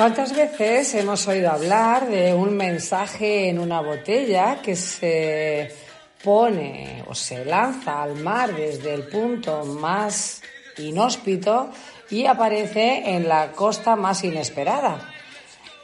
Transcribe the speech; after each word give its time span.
¿Cuántas 0.00 0.34
veces 0.34 0.94
hemos 0.94 1.28
oído 1.28 1.50
hablar 1.50 2.08
de 2.08 2.32
un 2.32 2.56
mensaje 2.56 3.50
en 3.50 3.58
una 3.58 3.82
botella 3.82 4.62
que 4.62 4.74
se 4.74 5.76
pone 6.24 7.04
o 7.06 7.14
se 7.14 7.44
lanza 7.44 8.02
al 8.02 8.14
mar 8.14 8.56
desde 8.56 8.94
el 8.94 9.08
punto 9.08 9.62
más 9.66 10.40
inhóspito 10.78 11.68
y 12.08 12.24
aparece 12.24 13.10
en 13.10 13.28
la 13.28 13.52
costa 13.52 13.94
más 13.94 14.24
inesperada? 14.24 15.06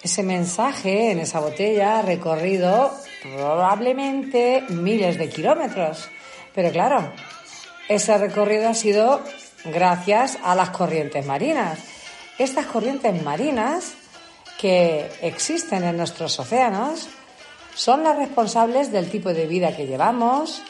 Ese 0.03 0.23
mensaje 0.23 1.11
en 1.11 1.19
esa 1.19 1.41
botella 1.41 1.98
ha 1.98 2.03
recorrido 2.03 2.91
probablemente 3.23 4.64
miles 4.70 5.19
de 5.19 5.28
kilómetros. 5.28 6.08
Pero 6.55 6.70
claro, 6.70 7.12
ese 7.86 8.17
recorrido 8.17 8.70
ha 8.70 8.75
sido 8.75 9.23
gracias 9.67 10.39
a 10.42 10.55
las 10.55 10.70
corrientes 10.70 11.27
marinas. 11.27 11.80
Estas 12.39 12.64
corrientes 12.64 13.23
marinas 13.23 13.95
que 14.59 15.11
existen 15.23 15.85
en 15.85 15.97
nuestros 15.97 16.39
océanos 16.39 17.09
son 17.75 18.05
las 18.05 18.17
responsables 18.17 18.91
del 18.91 19.11
tipo 19.11 19.33
de 19.33 19.47
vida 19.47 19.77
que 19.77 19.87
llevamos 19.87 20.63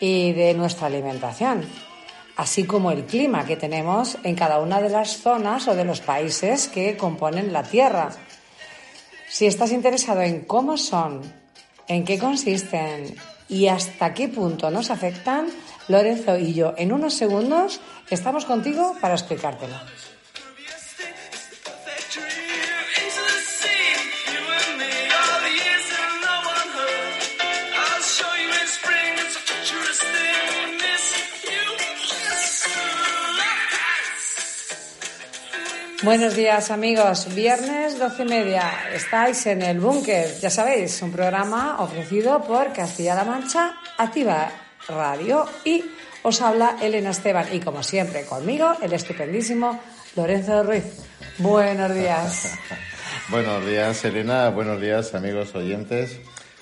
y 0.00 0.32
de 0.32 0.54
nuestra 0.54 0.88
alimentación, 0.88 1.64
así 2.36 2.64
como 2.64 2.90
el 2.90 3.04
clima 3.04 3.46
que 3.46 3.56
tenemos 3.56 4.18
en 4.24 4.34
cada 4.34 4.58
una 4.58 4.80
de 4.80 4.88
las 4.88 5.18
zonas 5.18 5.68
o 5.68 5.74
de 5.74 5.84
los 5.84 6.00
países 6.00 6.68
que 6.68 6.96
componen 6.96 7.52
la 7.52 7.62
Tierra. 7.62 8.10
Si 9.28 9.46
estás 9.46 9.72
interesado 9.72 10.22
en 10.22 10.40
cómo 10.42 10.76
son, 10.76 11.22
en 11.86 12.04
qué 12.04 12.18
consisten 12.18 13.14
y 13.48 13.68
hasta 13.68 14.14
qué 14.14 14.28
punto 14.28 14.70
nos 14.70 14.90
afectan, 14.90 15.48
Lorenzo 15.86 16.36
y 16.36 16.54
yo 16.54 16.74
en 16.76 16.92
unos 16.92 17.14
segundos 17.14 17.80
estamos 18.10 18.44
contigo 18.44 18.96
para 19.00 19.14
explicártelo. 19.14 19.76
Buenos 36.04 36.36
días 36.36 36.70
amigos, 36.70 37.34
viernes 37.34 37.98
12 37.98 38.22
y 38.22 38.26
media, 38.26 38.70
estáis 38.94 39.44
en 39.46 39.62
el 39.62 39.80
búnker, 39.80 40.38
ya 40.40 40.48
sabéis, 40.48 41.02
un 41.02 41.10
programa 41.10 41.78
ofrecido 41.80 42.40
por 42.44 42.72
Castilla-La 42.72 43.24
Mancha, 43.24 43.74
Activa 43.96 44.48
Radio 44.86 45.44
y 45.64 45.84
os 46.22 46.40
habla 46.40 46.76
Elena 46.80 47.10
Esteban 47.10 47.46
y 47.52 47.58
como 47.58 47.82
siempre 47.82 48.22
conmigo 48.26 48.74
el 48.80 48.92
estupendísimo 48.92 49.80
Lorenzo 50.14 50.62
Ruiz. 50.62 50.84
Buenos 51.38 51.92
días. 51.92 52.56
buenos 53.28 53.66
días 53.66 54.04
Elena, 54.04 54.50
buenos 54.50 54.80
días 54.80 55.12
amigos 55.16 55.52
oyentes. 55.56 56.20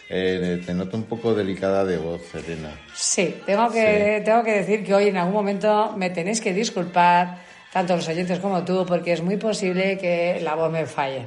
Eh, 0.08 0.62
te 0.64 0.72
noto 0.72 0.96
un 0.96 1.04
poco 1.04 1.34
delicada 1.34 1.84
de 1.84 1.98
voz, 1.98 2.22
Elena. 2.34 2.70
Sí, 2.94 3.42
tengo 3.44 3.70
que, 3.70 4.22
tengo 4.24 4.42
que 4.42 4.52
decir 4.52 4.82
que 4.82 4.94
hoy 4.94 5.08
en 5.08 5.18
algún 5.18 5.34
momento 5.34 5.92
me 5.94 6.08
tenéis 6.08 6.40
que 6.40 6.54
disculpar 6.54 7.44
tanto 7.76 7.94
los 7.94 8.08
oyentes 8.08 8.38
como 8.38 8.64
tú, 8.64 8.86
porque 8.88 9.12
es 9.12 9.20
muy 9.20 9.36
posible 9.36 9.98
que 9.98 10.40
la 10.42 10.54
voz 10.54 10.72
me 10.72 10.86
falle. 10.86 11.26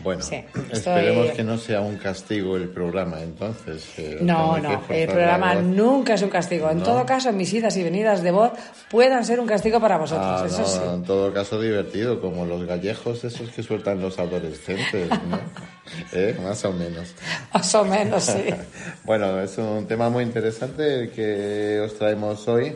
Bueno, 0.00 0.24
esperemos 0.72 1.30
que 1.30 1.44
no 1.44 1.56
sea 1.56 1.82
un 1.82 1.98
castigo 1.98 2.56
el 2.56 2.68
programa, 2.68 3.20
entonces. 3.22 3.94
no, 4.20 4.58
no, 4.58 4.82
el 4.88 5.06
programa 5.06 5.54
nunca 5.54 6.14
es 6.14 6.22
un 6.22 6.30
castigo. 6.30 6.68
En 6.68 6.82
todo 6.82 7.06
caso, 7.06 7.32
mis 7.32 7.52
idas 7.52 7.76
y 7.76 7.84
venidas 7.84 8.24
de 8.24 8.32
voz 8.32 8.50
puedan 8.90 9.24
ser 9.24 9.38
un 9.38 9.46
castigo 9.46 9.78
para 9.78 9.96
vosotros, 9.96 10.40
ah, 10.42 10.46
eso 10.46 10.64
sí. 10.64 10.80
En 10.84 11.04
todo 11.04 11.32
caso, 11.32 11.60
divertido, 11.60 12.20
como 12.20 12.44
los 12.44 12.66
gallejos 12.66 13.22
esos 13.22 13.50
que 13.50 13.62
sueltan 13.62 14.00
los 14.00 14.18
adolescentes, 14.18 15.08
¿no? 15.08 15.38
¿Eh? 16.12 16.36
Más 16.42 16.64
o 16.64 16.72
menos. 16.72 17.14
Más 17.52 17.72
o 17.76 17.84
menos, 17.84 18.24
sí. 18.24 18.46
bueno, 19.04 19.40
es 19.40 19.56
un 19.58 19.86
tema 19.86 20.10
muy 20.10 20.24
interesante 20.24 21.12
que 21.14 21.80
os 21.84 21.96
traemos 21.96 22.48
hoy 22.48 22.74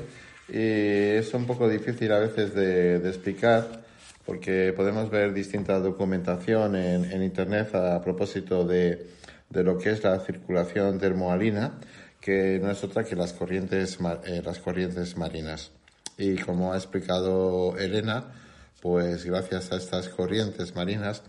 y 0.49 1.17
es 1.19 1.35
un 1.35 1.47
poco 1.47 1.69
difícil 1.69 2.11
a 2.13 2.19
veces 2.19 2.55
de, 2.55 2.97
explicar 3.09 3.85
porque 4.25 4.73
podemos 4.75 5.11
ver 5.11 5.33
distinta 5.33 5.79
documentación 5.79 6.77
en, 6.77 7.23
Internet 7.23 7.75
a 7.75 8.01
propósito 8.03 8.65
de, 8.65 9.07
lo 9.51 9.79
que 9.79 9.91
es 9.91 10.05
la 10.05 10.19
circulación 10.21 10.99
termoalina, 10.99 11.79
que 12.21 12.59
no 12.63 12.71
es 12.71 12.83
otra 12.85 13.05
que 13.05 13.17
las 13.17 13.33
corrientes, 13.33 13.99
eh, 14.27 14.43
las 14.45 14.59
corrientes 14.59 15.17
marinas. 15.17 15.73
Y 16.19 16.37
como 16.37 16.73
ha 16.73 16.77
explicado 16.77 17.79
Elena, 17.79 18.33
pues 18.83 19.25
gracias 19.25 19.73
a 19.73 19.77
estas 19.77 20.09
corrientes 20.09 20.75
marinas 20.75 21.23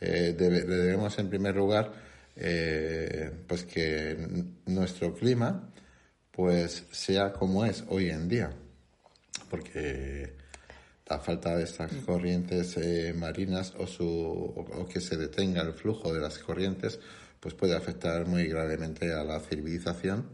eh, 0.00 0.34
debemos 0.36 1.18
en 1.18 1.28
primer 1.28 1.56
lugar 1.56 1.92
eh, 2.36 3.30
pues 3.46 3.64
que 3.64 4.16
nuestro 4.66 5.14
clima 5.14 5.70
pues 6.30 6.84
sea 6.90 7.32
como 7.32 7.64
es 7.64 7.84
hoy 7.88 8.10
en 8.10 8.28
día 8.28 8.50
porque 9.44 10.32
la 11.06 11.18
falta 11.18 11.56
de 11.56 11.64
estas 11.64 11.92
corrientes 12.06 12.76
eh, 12.76 13.12
marinas 13.14 13.74
o, 13.78 13.86
su, 13.86 14.06
o, 14.06 14.86
que 14.86 15.00
se 15.00 15.16
detenga 15.16 15.62
el 15.62 15.74
flujo 15.74 16.12
de 16.12 16.20
las 16.20 16.38
corrientes, 16.38 16.98
pues 17.40 17.54
puede 17.54 17.76
afectar 17.76 18.26
muy 18.26 18.46
gravemente 18.46 19.12
a 19.12 19.22
la 19.22 19.38
civilización 19.40 20.26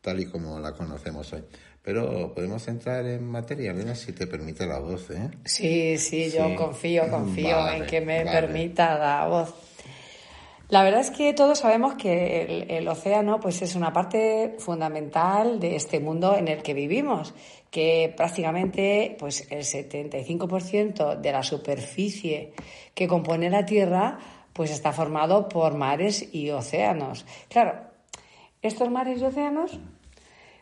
tal 0.00 0.20
y 0.20 0.26
como 0.26 0.58
la 0.58 0.72
conocemos 0.72 1.32
hoy. 1.32 1.44
Pero 1.82 2.34
podemos 2.34 2.66
entrar 2.68 3.06
en 3.06 3.26
materia, 3.26 3.70
Elena, 3.70 3.94
si 3.94 4.12
te 4.12 4.26
permite 4.26 4.66
la 4.66 4.78
voz, 4.78 5.10
¿eh? 5.10 5.30
Sí, 5.44 5.96
sí, 5.96 6.30
yo 6.30 6.54
confío, 6.54 7.08
confío 7.08 7.68
en 7.70 7.86
que 7.86 8.00
me 8.00 8.24
permita 8.24 8.98
la 8.98 9.26
voz. 9.26 9.54
La 10.70 10.82
verdad 10.82 11.00
es 11.00 11.10
que 11.10 11.32
todos 11.32 11.60
sabemos 11.60 11.94
que 11.94 12.66
el, 12.68 12.86
océano 12.88 13.40
pues 13.40 13.62
es 13.62 13.74
una 13.74 13.90
parte 13.90 14.56
fundamental 14.58 15.58
de 15.60 15.76
este 15.76 15.98
mundo 15.98 16.36
en 16.36 16.46
el 16.46 16.62
que 16.62 16.74
vivimos, 16.74 17.34
que 17.70 18.12
prácticamente 18.14 19.16
pues 19.18 19.50
el 19.50 19.60
75% 19.60 21.18
de 21.18 21.32
la 21.32 21.42
superficie 21.42 22.52
que 22.94 23.08
compone 23.08 23.48
la 23.48 23.64
Tierra 23.64 24.18
pues 24.52 24.70
está 24.70 24.92
formado 24.92 25.48
por 25.48 25.74
mares 25.74 26.34
y 26.34 26.50
océanos. 26.50 27.24
Claro, 27.48 27.80
estos 28.60 28.90
mares 28.90 29.22
y 29.22 29.24
océanos 29.24 29.80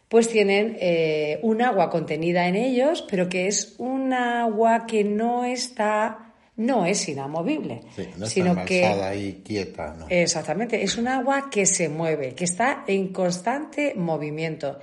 pues 0.09 0.29
tienen 0.29 0.77
eh, 0.79 1.41
un 1.43 1.63
agua 1.63 1.91
contenida 1.91 2.47
en 2.47 2.55
ellos, 2.55 3.05
pero 3.11 3.29
que 3.29 3.49
es 3.49 3.75
un 3.79 4.13
agua 4.13 4.87
que 4.87 5.03
no 5.03 5.45
está 5.45 6.27
no 6.57 6.87
es 6.87 7.09
inamovible, 7.09 7.83
sino 8.25 8.65
que 8.65 8.85
ahí 8.87 9.43
quieta, 9.45 9.95
¿no? 9.95 10.07
Exactamente, 10.09 10.83
es 10.83 10.97
un 10.97 11.09
agua 11.09 11.51
que 11.51 11.67
se 11.67 11.89
mueve, 11.89 12.35
que 12.35 12.45
está 12.45 12.85
en 12.87 13.13
constante 13.13 13.95
movimiento. 13.95 14.79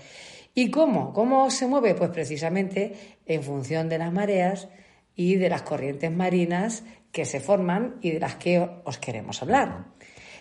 ¿Y 0.53 0.69
cómo? 0.69 1.11
¿Cómo 1.13 1.49
se 1.49 1.65
mueve? 1.65 1.95
Pues 1.95 2.11
precisamente 2.11 2.93
en 3.25 3.41
función 3.41 3.89
de 3.89 3.97
las 3.97 4.13
mareas 4.13 4.67
y 5.15 5.35
de 5.35 5.49
las 5.49 5.63
corrientes 5.63 6.11
marinas 6.11 6.83
que 7.11 7.25
se 7.25 7.39
forman 7.39 7.95
y 8.01 8.11
de 8.11 8.19
las 8.19 8.35
que 8.35 8.59
os 8.83 8.97
queremos 8.99 9.41
hablar. 9.41 9.85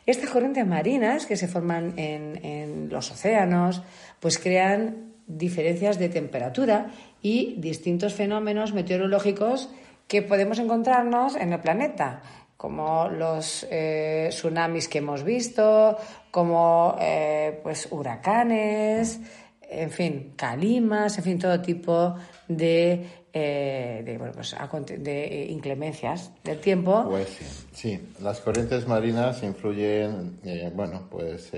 Estas 0.04 0.30
corrientes 0.30 0.66
marinas 0.66 1.26
que 1.26 1.36
se 1.36 1.48
forman 1.48 1.98
en, 1.98 2.44
en 2.44 2.88
los 2.90 3.10
océanos, 3.10 3.82
pues 4.20 4.38
crean 4.38 5.12
diferencias 5.26 5.98
de 5.98 6.08
temperatura 6.08 6.90
y 7.22 7.54
distintos 7.58 8.12
fenómenos 8.12 8.74
meteorológicos 8.74 9.70
que 10.12 10.20
podemos 10.20 10.58
encontrarnos 10.58 11.36
en 11.36 11.54
el 11.54 11.60
planeta, 11.60 12.20
como 12.58 13.08
los 13.08 13.66
eh, 13.70 14.26
tsunamis 14.28 14.86
que 14.86 14.98
hemos 14.98 15.24
visto, 15.24 15.96
como 16.30 16.96
eh, 17.00 17.58
pues 17.62 17.88
huracanes, 17.90 19.20
en 19.62 19.90
fin, 19.90 20.34
calimas, 20.36 21.16
en 21.16 21.24
fin, 21.24 21.38
todo 21.38 21.62
tipo 21.62 22.14
de, 22.46 23.24
eh, 23.32 24.02
de, 24.04 24.18
bueno, 24.18 24.34
pues, 24.34 24.54
de 24.98 25.46
inclemencias 25.48 26.30
del 26.44 26.60
tiempo. 26.60 27.06
Pues 27.08 27.28
sí, 27.30 27.44
sí. 27.72 28.08
las 28.20 28.40
corrientes 28.40 28.86
marinas 28.86 29.42
influyen, 29.42 30.38
bueno, 30.74 31.08
pues 31.10 31.52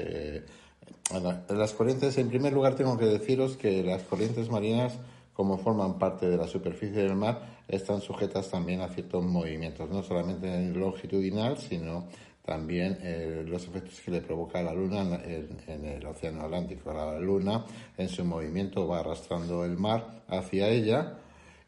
las 1.48 1.72
corrientes, 1.72 2.16
en 2.18 2.28
primer 2.28 2.52
lugar 2.52 2.76
tengo 2.76 2.96
que 2.96 3.06
deciros 3.06 3.56
que 3.56 3.82
las 3.82 4.04
corrientes 4.04 4.48
marinas, 4.48 4.92
como 5.34 5.58
forman 5.58 5.98
parte 5.98 6.28
de 6.28 6.36
la 6.36 6.46
superficie 6.46 7.02
del 7.02 7.16
mar, 7.16 7.62
están 7.68 8.00
sujetas 8.00 8.50
también 8.50 8.80
a 8.80 8.88
ciertos 8.88 9.22
movimientos, 9.24 9.90
no 9.90 10.02
solamente 10.02 10.46
en 10.46 10.78
longitudinal, 10.78 11.58
sino 11.58 12.06
también 12.44 12.98
eh, 13.02 13.42
los 13.46 13.66
efectos 13.66 14.00
que 14.00 14.10
le 14.10 14.20
provoca 14.20 14.62
la 14.62 14.72
Luna 14.72 15.20
en, 15.24 15.84
el 15.84 16.06
Océano 16.06 16.42
Atlántico. 16.42 16.92
La 16.92 17.18
Luna 17.18 17.64
en 17.96 18.08
su 18.08 18.24
movimiento 18.24 18.86
va 18.86 19.00
arrastrando 19.00 19.64
el 19.64 19.76
mar 19.76 20.22
hacia 20.28 20.68
ella 20.68 21.18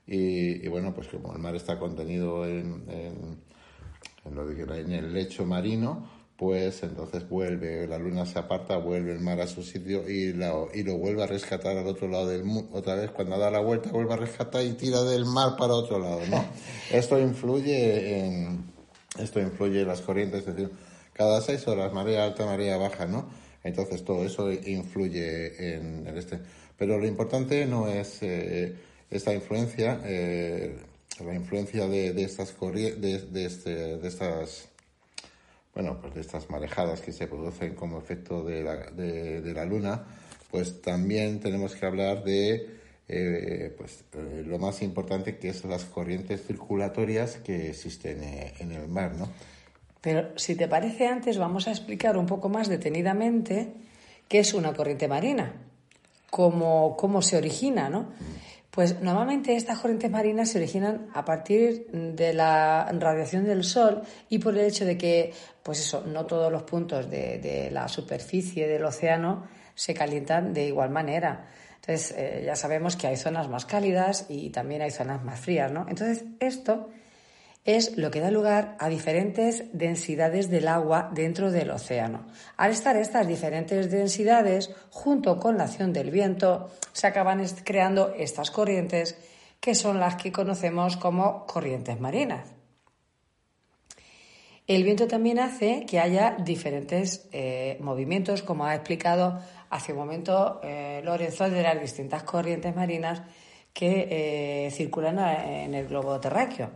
y, 0.06 0.68
bueno, 0.68 0.94
pues 0.94 1.08
como 1.08 1.32
el 1.32 1.40
mar 1.40 1.56
está 1.56 1.78
contenido 1.78 2.46
en, 2.46 2.84
en 4.24 4.92
el 4.92 5.12
lecho 5.12 5.44
marino, 5.44 6.06
pues 6.36 6.82
entonces 6.82 7.28
vuelve, 7.28 7.86
la 7.86 7.98
luna 7.98 8.26
se 8.26 8.38
aparta, 8.38 8.76
vuelve 8.76 9.12
el 9.12 9.20
mar 9.20 9.40
a 9.40 9.46
su 9.46 9.62
sitio 9.62 10.08
y, 10.08 10.34
y 10.74 10.82
lo 10.82 10.98
vuelve 10.98 11.22
a 11.22 11.26
rescatar 11.26 11.76
al 11.78 11.86
otro 11.86 12.08
lado 12.08 12.28
del 12.28 12.44
mundo. 12.44 12.68
Otra 12.76 12.94
vez, 12.94 13.10
cuando 13.10 13.38
da 13.38 13.50
la 13.50 13.60
vuelta, 13.60 13.90
vuelve 13.90 14.12
a 14.12 14.16
rescatar 14.16 14.62
y 14.64 14.72
tira 14.72 15.02
del 15.02 15.24
mar 15.24 15.56
para 15.56 15.72
otro 15.72 15.98
lado, 15.98 16.20
¿no? 16.28 16.44
esto 16.92 17.18
influye 17.18 18.18
en, 18.18 18.64
esto 19.18 19.40
influye 19.40 19.80
en 19.80 19.88
las 19.88 20.02
corrientes, 20.02 20.40
es 20.40 20.54
decir, 20.54 20.70
cada 21.14 21.40
seis 21.40 21.66
horas, 21.68 21.94
marea 21.94 22.24
alta, 22.24 22.44
marea 22.44 22.76
baja, 22.76 23.06
¿no? 23.06 23.30
Entonces 23.64 24.04
todo 24.04 24.24
eso 24.24 24.52
influye 24.52 25.74
en 25.74 26.06
el 26.06 26.18
este. 26.18 26.38
Pero 26.76 26.98
lo 26.98 27.06
importante 27.06 27.64
no 27.64 27.88
es 27.88 28.18
eh, 28.22 28.76
esta 29.10 29.32
influencia, 29.32 30.00
eh, 30.04 30.76
la 31.24 31.34
influencia 31.34 31.88
de, 31.88 32.12
de 32.12 32.22
estas 32.24 32.52
corrientes, 32.52 33.32
de, 33.32 33.44
este, 33.46 33.96
de 33.96 34.06
estas 34.06 34.68
bueno, 35.76 35.98
pues 36.00 36.14
de 36.14 36.22
estas 36.22 36.48
marejadas 36.48 37.02
que 37.02 37.12
se 37.12 37.26
producen 37.26 37.74
como 37.74 37.98
efecto 37.98 38.42
de 38.42 38.64
la, 38.64 38.76
de, 38.90 39.52
la 39.52 39.66
luna, 39.66 40.04
pues 40.50 40.80
también 40.80 41.38
tenemos 41.38 41.74
que 41.74 41.84
hablar 41.84 42.24
de 42.24 42.78
eh, 43.06 43.74
pues, 43.76 44.02
eh, 44.14 44.42
lo 44.46 44.58
más 44.58 44.80
importante 44.80 45.36
que 45.36 45.50
es 45.50 45.66
las 45.66 45.84
corrientes 45.84 46.46
circulatorias 46.46 47.36
que 47.36 47.68
existen 47.68 48.22
eh, 48.22 48.54
en 48.58 48.72
el 48.72 48.88
mar, 48.88 49.12
¿no? 49.16 49.28
Pero 50.00 50.30
si 50.38 50.54
te 50.54 50.66
parece 50.66 51.08
antes 51.08 51.36
vamos 51.36 51.68
a 51.68 51.72
explicar 51.72 52.16
un 52.16 52.24
poco 52.24 52.48
más 52.48 52.68
detenidamente 52.68 53.74
qué 54.28 54.38
es 54.38 54.54
una 54.54 54.72
corriente 54.72 55.08
marina, 55.08 55.56
cómo, 56.30 56.96
cómo 56.96 57.20
se 57.20 57.36
origina, 57.36 57.90
¿no? 57.90 58.00
Mm. 58.00 58.46
Pues 58.76 59.00
normalmente 59.00 59.56
estas 59.56 59.78
corrientes 59.78 60.10
marinas 60.10 60.50
se 60.50 60.58
originan 60.58 61.08
a 61.14 61.24
partir 61.24 61.86
de 61.90 62.34
la 62.34 62.86
radiación 62.92 63.46
del 63.46 63.64
Sol 63.64 64.02
y 64.28 64.38
por 64.38 64.52
el 64.52 64.66
hecho 64.66 64.84
de 64.84 64.98
que, 64.98 65.32
pues 65.66 65.80
eso, 65.80 66.04
no 66.06 66.26
todos 66.26 66.52
los 66.52 66.62
puntos 66.62 67.10
de, 67.10 67.70
la 67.72 67.88
superficie 67.88 68.68
del 68.68 68.84
océano 68.84 69.48
se 69.74 69.94
calientan 69.94 70.54
de 70.54 70.64
igual 70.64 70.90
manera. 70.90 71.48
Entonces, 71.74 72.14
eh, 72.16 72.42
ya 72.46 72.54
sabemos 72.54 72.94
que 72.94 73.08
hay 73.08 73.16
zonas 73.16 73.48
más 73.48 73.66
cálidas 73.66 74.26
y 74.28 74.50
también 74.50 74.82
hay 74.82 74.92
zonas 74.92 75.24
más 75.24 75.40
frías, 75.40 75.72
¿no? 75.72 75.84
Entonces, 75.88 76.24
esto 76.38 76.90
es 77.64 77.96
lo 77.98 78.12
que 78.12 78.20
da 78.20 78.30
lugar 78.30 78.76
a 78.78 78.88
diferentes 78.88 79.64
densidades 79.72 80.50
del 80.50 80.68
agua 80.68 81.10
dentro 81.12 81.50
del 81.50 81.72
océano. 81.72 82.28
Al 82.56 82.70
estar 82.70 82.96
estas 82.96 83.26
diferentes 83.26 83.90
densidades, 83.90 84.70
junto 84.90 85.40
con 85.40 85.58
la 85.58 85.64
acción 85.64 85.92
del 85.92 86.12
viento, 86.12 86.70
se 86.92 87.08
acaban 87.08 87.44
creando 87.64 88.14
estas 88.16 88.52
corrientes 88.52 89.18
que 89.58 89.74
son 89.74 89.98
las 89.98 90.14
que 90.14 90.30
conocemos 90.30 90.96
como 90.96 91.44
corrientes 91.44 91.98
marinas. 91.98 92.55
El 94.66 94.82
viento 94.82 95.06
también 95.06 95.38
hace 95.38 95.86
que 95.86 96.00
haya 96.00 96.36
diferentes 96.40 97.28
eh, 97.30 97.76
movimientos, 97.80 98.42
como 98.42 98.64
ha 98.64 98.74
explicado 98.74 99.38
hace 99.70 99.92
un 99.92 99.98
momento 99.98 100.60
eh, 100.64 101.00
Lorenzo, 101.04 101.48
de 101.48 101.62
las 101.62 101.80
distintas 101.80 102.24
corrientes 102.24 102.74
marinas 102.74 103.22
que 103.72 104.08
eh, 104.66 104.70
circulan 104.72 105.18
en 105.18 105.74
el 105.74 105.86
globo 105.86 106.18
terráqueo. 106.18 106.70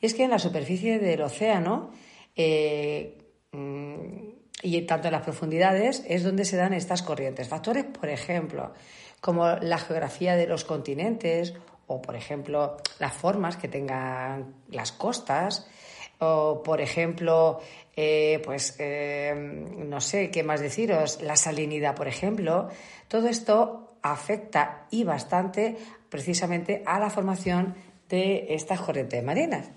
Y 0.00 0.06
es 0.06 0.14
que 0.14 0.22
en 0.22 0.30
la 0.30 0.38
superficie 0.38 1.00
del 1.00 1.22
océano 1.22 1.90
mm, 2.36 4.26
y 4.62 4.82
tanto 4.82 5.08
en 5.08 5.12
las 5.12 5.22
profundidades 5.22 6.04
es 6.06 6.22
donde 6.22 6.44
se 6.44 6.56
dan 6.56 6.74
estas 6.74 7.02
corrientes. 7.02 7.48
Factores, 7.48 7.84
por 7.84 8.08
ejemplo, 8.08 8.72
como 9.20 9.48
la 9.48 9.78
geografía 9.78 10.36
de 10.36 10.46
los 10.46 10.64
continentes 10.64 11.54
o, 11.88 12.00
por 12.00 12.14
ejemplo, 12.14 12.76
las 13.00 13.14
formas 13.14 13.56
que 13.56 13.66
tengan 13.66 14.54
las 14.68 14.92
costas 14.92 15.66
o, 16.18 16.62
por 16.62 16.80
ejemplo, 16.80 17.60
eh, 17.94 18.40
pues, 18.44 18.76
eh, 18.78 19.34
no 19.36 20.00
sé 20.00 20.30
qué 20.30 20.42
más 20.42 20.60
deciros, 20.60 21.20
la 21.22 21.36
salinidad, 21.36 21.94
por 21.94 22.08
ejemplo. 22.08 22.68
Todo 23.08 23.28
esto 23.28 23.98
afecta 24.02 24.86
y 24.90 25.04
bastante 25.04 25.76
precisamente 26.08 26.82
a 26.86 26.98
la 26.98 27.10
formación 27.10 27.74
de 28.08 28.46
estas 28.50 28.80
corrientes 28.80 29.22
marinas. 29.22 29.70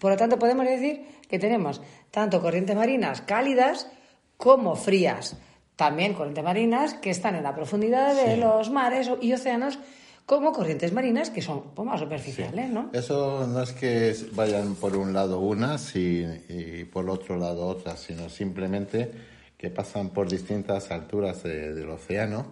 Por 0.00 0.10
lo 0.10 0.16
tanto, 0.16 0.38
podemos 0.38 0.66
decir 0.66 1.06
que 1.28 1.38
tenemos 1.38 1.80
tanto 2.10 2.40
corrientes 2.40 2.76
marinas 2.76 3.22
cálidas 3.22 3.88
como 4.36 4.74
frías. 4.74 5.36
También 5.76 6.14
corrientes 6.14 6.44
marinas 6.44 6.94
que 6.94 7.10
están 7.10 7.36
en 7.36 7.44
la 7.44 7.54
profundidad 7.54 8.14
de 8.14 8.36
los 8.36 8.70
mares 8.70 9.10
y 9.20 9.32
océanos 9.32 9.78
como 10.26 10.52
corrientes 10.52 10.92
marinas 10.92 11.30
que 11.30 11.42
son 11.42 11.74
pues, 11.74 11.86
más 11.86 12.00
superficiales, 12.00 12.70
¿no? 12.70 12.90
Eso 12.92 13.46
no 13.46 13.62
es 13.62 13.72
que 13.72 14.14
vayan 14.32 14.74
por 14.74 14.96
un 14.96 15.12
lado 15.12 15.40
unas 15.40 15.94
y, 15.96 16.84
por 16.92 17.08
otro 17.10 17.36
lado 17.36 17.66
otras, 17.66 18.00
sino 18.00 18.28
simplemente 18.28 19.10
que 19.58 19.70
pasan 19.70 20.10
por 20.10 20.28
distintas 20.28 20.90
alturas 20.90 21.42
del 21.42 21.88
océano. 21.90 22.46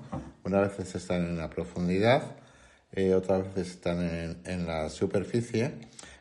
Una 0.45 0.61
vez 0.61 0.95
están 0.95 1.23
en 1.27 1.39
la 1.39 1.51
profundidad, 1.51 2.37
eh, 2.93 3.15
otras 3.15 3.55
veces 3.55 3.75
están 3.75 4.01
en, 4.01 4.39
en 4.45 4.67
la 4.67 4.89
superficie 4.89 5.73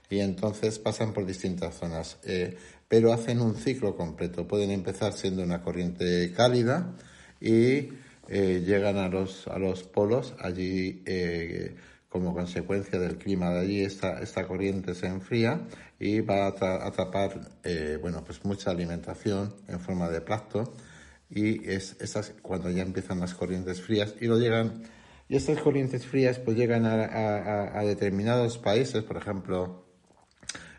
y 0.09 0.19
entonces 0.19 0.79
pasan 0.79 1.13
por 1.13 1.25
distintas 1.25 1.75
zonas, 1.75 2.17
eh, 2.23 2.57
pero 2.87 3.13
hacen 3.13 3.41
un 3.41 3.55
ciclo 3.55 3.95
completo. 3.95 4.47
Pueden 4.47 4.71
empezar 4.71 5.13
siendo 5.13 5.43
una 5.43 5.61
corriente 5.61 6.33
cálida 6.33 6.95
y 7.39 7.89
eh, 8.29 8.63
llegan 8.65 8.97
a 8.97 9.09
los, 9.09 9.47
a 9.47 9.57
los 9.59 9.83
polos. 9.83 10.35
Allí, 10.39 11.03
eh, 11.05 11.75
como 12.07 12.33
consecuencia 12.33 12.99
del 12.99 13.17
clima 13.17 13.49
de 13.51 13.59
allí, 13.59 13.81
esta, 13.81 14.19
esta 14.19 14.47
corriente 14.47 14.95
se 14.95 15.07
enfría 15.07 15.67
y 15.99 16.21
va 16.21 16.47
a 16.47 16.87
atrapar 16.87 17.59
bueno, 18.01 18.23
pues 18.23 18.43
mucha 18.45 18.71
alimentación 18.71 19.53
en 19.67 19.79
forma 19.79 20.09
de 20.09 20.21
plato. 20.21 20.73
Y 21.29 21.69
es 21.69 21.97
esas 21.99 22.33
cuando 22.41 22.71
ya 22.71 22.81
empiezan 22.81 23.19
las 23.19 23.35
corrientes 23.35 23.81
frías 23.81 24.15
y 24.19 24.25
lo 24.25 24.39
llegan. 24.39 24.83
Y 25.27 25.35
estas 25.35 25.59
corrientes 25.61 26.05
frías 26.05 26.39
pues 26.39 26.57
llegan 26.57 26.85
a, 26.85 27.79
a 27.79 27.83
determinados 27.83 28.57
países, 28.57 29.03
por 29.03 29.17
ejemplo, 29.17 29.85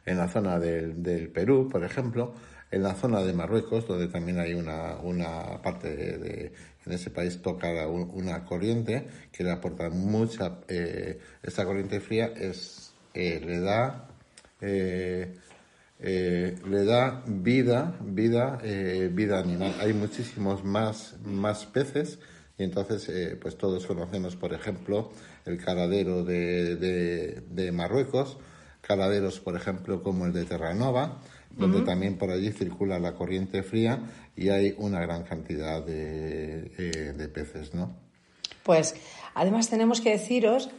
en 0.07 0.19
la 0.19 0.28
zona 0.28 0.59
del, 0.59 1.02
del 1.02 1.30
Perú, 1.30 1.69
por 1.71 1.85
ejemplo, 1.85 2.35
en 2.71 2.83
la 2.83 2.95
zona 2.95 3.23
de 3.23 3.33
Marruecos, 3.33 3.87
donde 3.87 4.09
también 4.09 4.39
hay 4.39 4.55
una, 4.55 4.97
una 5.03 5.61
parte 5.61 5.95
de, 6.19 6.53
en 6.87 6.93
ese 6.93 7.11
país 7.11 7.43
toca 7.43 7.87
una 7.87 8.45
corriente 8.45 9.07
que 9.33 9.45
le 9.45 9.50
aporta 9.50 9.91
mucha, 9.91 10.61
eh, 10.69 11.19
esta 11.43 11.65
corriente 11.65 12.00
fría 12.00 12.33
es, 12.37 12.93
eh, 13.12 13.41
le 13.45 13.61
da, 13.61 14.09
eh, 14.61 15.35
le 15.99 16.85
da 16.85 17.23
vida, 17.27 17.97
vida, 18.00 18.59
vida 19.12 19.39
animal. 19.39 19.75
Hay 19.81 19.93
muchísimos 19.93 20.65
más, 20.65 21.17
más 21.25 21.67
peces 21.67 22.19
y 22.57 22.65
entonces, 22.65 23.37
pues 23.41 23.57
todos 23.59 23.87
conocemos, 23.87 24.37
por 24.37 24.55
ejemplo, 24.55 25.12
el 25.45 25.62
caladero 25.62 26.25
de, 26.25 26.77
de, 26.77 27.43
de 27.50 27.73
Marruecos, 27.73 28.39
caladeros, 28.81 29.41
por 29.41 29.57
ejemplo, 29.57 30.03
como 30.03 30.25
el 30.25 30.33
de 30.33 30.45
Terranova, 30.45 31.21
donde 31.50 31.83
también 31.83 32.16
por 32.16 32.30
allí 32.30 32.52
circula 32.52 32.99
la 32.99 33.14
corriente 33.14 33.62
fría 33.62 34.00
y 34.37 34.49
hay 34.49 34.75
una 34.78 35.00
gran 35.00 35.25
cantidad 35.25 35.85
de, 35.85 36.71
eh, 36.78 37.28
peces, 37.33 37.75
¿no? 37.75 37.95
Pues 38.62 38.95
además 39.35 39.69
tenemos 39.69 40.00
que 40.00 40.11
deciros 40.11 40.71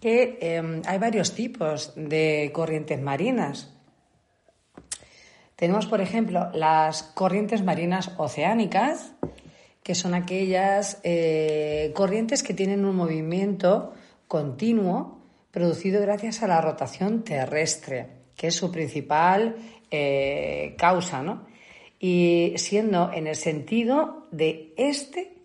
que 0.00 0.38
em, 0.40 0.82
hay 0.86 0.98
varios 0.98 1.34
tipos 1.34 1.92
de 1.96 2.50
corrientes 2.54 3.00
marinas. 3.00 3.70
Tenemos, 5.56 5.86
por 5.86 6.00
ejemplo, 6.00 6.50
las 6.54 7.02
corrientes 7.02 7.62
marinas 7.62 8.12
oceánicas, 8.16 9.12
que 9.82 9.94
son 9.94 10.14
aquellas 10.14 11.00
eh, 11.02 11.92
corrientes 11.94 12.42
que 12.42 12.54
tienen 12.54 12.84
un 12.84 12.96
movimiento 12.96 13.92
continuo 14.26 15.20
producido 15.50 16.00
gracias 16.00 16.42
a 16.42 16.46
la 16.46 16.60
rotación 16.60 17.24
terrestre, 17.24 18.08
que 18.36 18.46
es 18.46 18.54
su 18.54 18.70
principal 18.70 19.56
eh, 19.90 20.74
causa, 20.78 21.22
¿no? 21.22 21.46
Y 21.98 22.54
siendo 22.56 23.12
en 23.12 23.26
el 23.26 23.36
sentido 23.36 24.26
de 24.30 24.72
este 24.76 25.36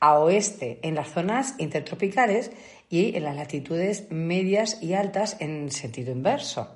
a 0.00 0.18
oeste, 0.18 0.80
en 0.82 0.96
las 0.96 1.08
zonas 1.12 1.54
intertropicales 1.58 2.50
y 2.90 3.16
en 3.16 3.22
las 3.22 3.36
latitudes 3.36 4.10
medias 4.10 4.82
y 4.82 4.94
altas 4.94 5.36
en 5.40 5.70
sentido 5.70 6.12
inverso. 6.12 6.68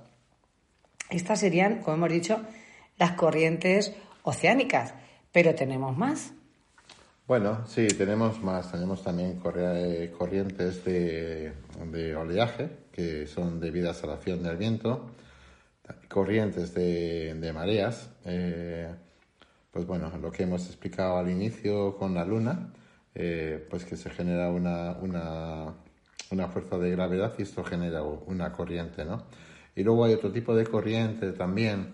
Estas 1.10 1.40
serían, 1.40 1.82
como 1.82 1.96
hemos 1.96 2.10
dicho, 2.10 2.40
las 2.98 3.12
corrientes 3.12 3.94
oceánicas, 4.22 4.94
pero 5.32 5.54
tenemos 5.54 5.96
más. 5.96 6.32
Bueno, 7.26 7.66
sí, 7.66 7.88
tenemos 7.88 8.40
más. 8.40 8.70
Tenemos 8.70 9.02
también 9.02 9.40
eh, 9.56 10.12
corrientes 10.16 10.84
de, 10.84 11.52
oleaje, 12.16 12.70
que 12.92 13.26
son 13.26 13.58
debidas 13.58 14.04
a 14.04 14.06
la 14.06 14.14
acción 14.14 14.42
del 14.42 14.56
viento, 14.56 15.10
corrientes 16.08 16.74
de, 16.74 17.52
mareas, 17.54 18.10
eh, 18.24 18.88
pues 19.70 19.86
bueno, 19.86 20.10
lo 20.20 20.30
que 20.32 20.44
hemos 20.44 20.66
explicado 20.66 21.18
al 21.18 21.30
inicio 21.30 21.96
con 21.96 22.14
la 22.14 22.24
luna, 22.24 22.72
eh, 23.14 23.66
pues 23.70 23.84
que 23.84 23.96
se 23.96 24.10
genera 24.10 24.48
una, 24.48 24.96
una, 25.00 25.74
una 26.30 26.48
fuerza 26.48 26.78
de 26.78 26.90
gravedad 26.90 27.32
y 27.38 27.42
esto 27.42 27.64
genera 27.64 28.02
una 28.02 28.52
corriente, 28.52 29.04
¿no? 29.04 29.24
Y 29.74 29.82
luego 29.82 30.04
hay 30.04 30.14
otro 30.14 30.32
tipo 30.32 30.54
de 30.54 30.64
corriente 30.64 31.32
también. 31.32 31.92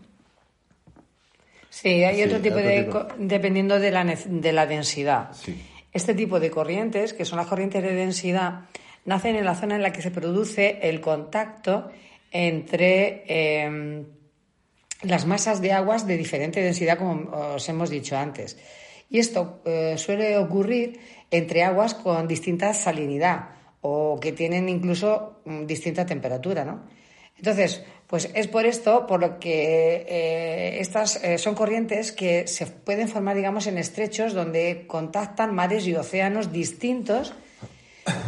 Sí, 1.68 2.04
hay 2.04 2.22
otro 2.22 2.38
tipo 2.40 2.56
de... 2.56 2.88
dependiendo 3.18 3.80
de 3.80 3.90
la, 3.90 4.04
de 4.04 4.52
la 4.52 4.66
densidad. 4.66 5.30
Este 5.92 6.14
tipo 6.14 6.38
de 6.38 6.50
corrientes, 6.50 7.12
que 7.12 7.24
son 7.24 7.38
las 7.38 7.48
corrientes 7.48 7.82
de 7.82 7.94
densidad, 7.94 8.66
nacen 9.04 9.36
en 9.36 9.44
la 9.44 9.54
zona 9.54 9.76
en 9.76 9.82
la 9.82 9.92
que 9.92 10.02
se 10.02 10.10
produce 10.10 10.78
el 10.82 11.00
contacto 11.00 11.90
entre 12.32 13.24
em, 13.28 14.06
las 15.02 15.26
masas 15.26 15.60
de 15.60 15.72
aguas 15.72 16.06
de 16.06 16.16
diferente 16.16 16.60
densidad, 16.60 16.98
como 16.98 17.30
os 17.54 17.68
hemos 17.68 17.90
dicho 17.90 18.16
antes. 18.16 18.56
Y 19.10 19.18
esto 19.18 19.60
eh, 19.64 19.94
suele 19.98 20.38
ocurrir 20.38 20.98
entre 21.30 21.62
aguas 21.62 21.94
con 21.94 22.26
distinta 22.26 22.72
salinidad 22.72 23.50
o 23.82 24.18
que 24.18 24.32
tienen 24.32 24.68
incluso 24.68 25.42
mm, 25.44 25.66
distinta 25.66 26.06
temperatura, 26.06 26.64
¿no? 26.64 26.88
Entonces, 27.36 27.82
pues 28.06 28.30
es 28.34 28.46
por 28.46 28.66
esto 28.66 29.06
por 29.06 29.20
lo 29.20 29.40
que 29.40 30.06
eh, 30.08 30.80
estas 30.80 31.22
eh, 31.24 31.38
son 31.38 31.54
corrientes 31.54 32.12
que 32.12 32.46
se 32.46 32.66
pueden 32.66 33.08
formar, 33.08 33.34
digamos, 33.36 33.66
en 33.66 33.78
estrechos 33.78 34.32
donde 34.32 34.84
contactan 34.86 35.54
mares 35.54 35.86
y 35.86 35.94
océanos 35.94 36.52
distintos 36.52 37.34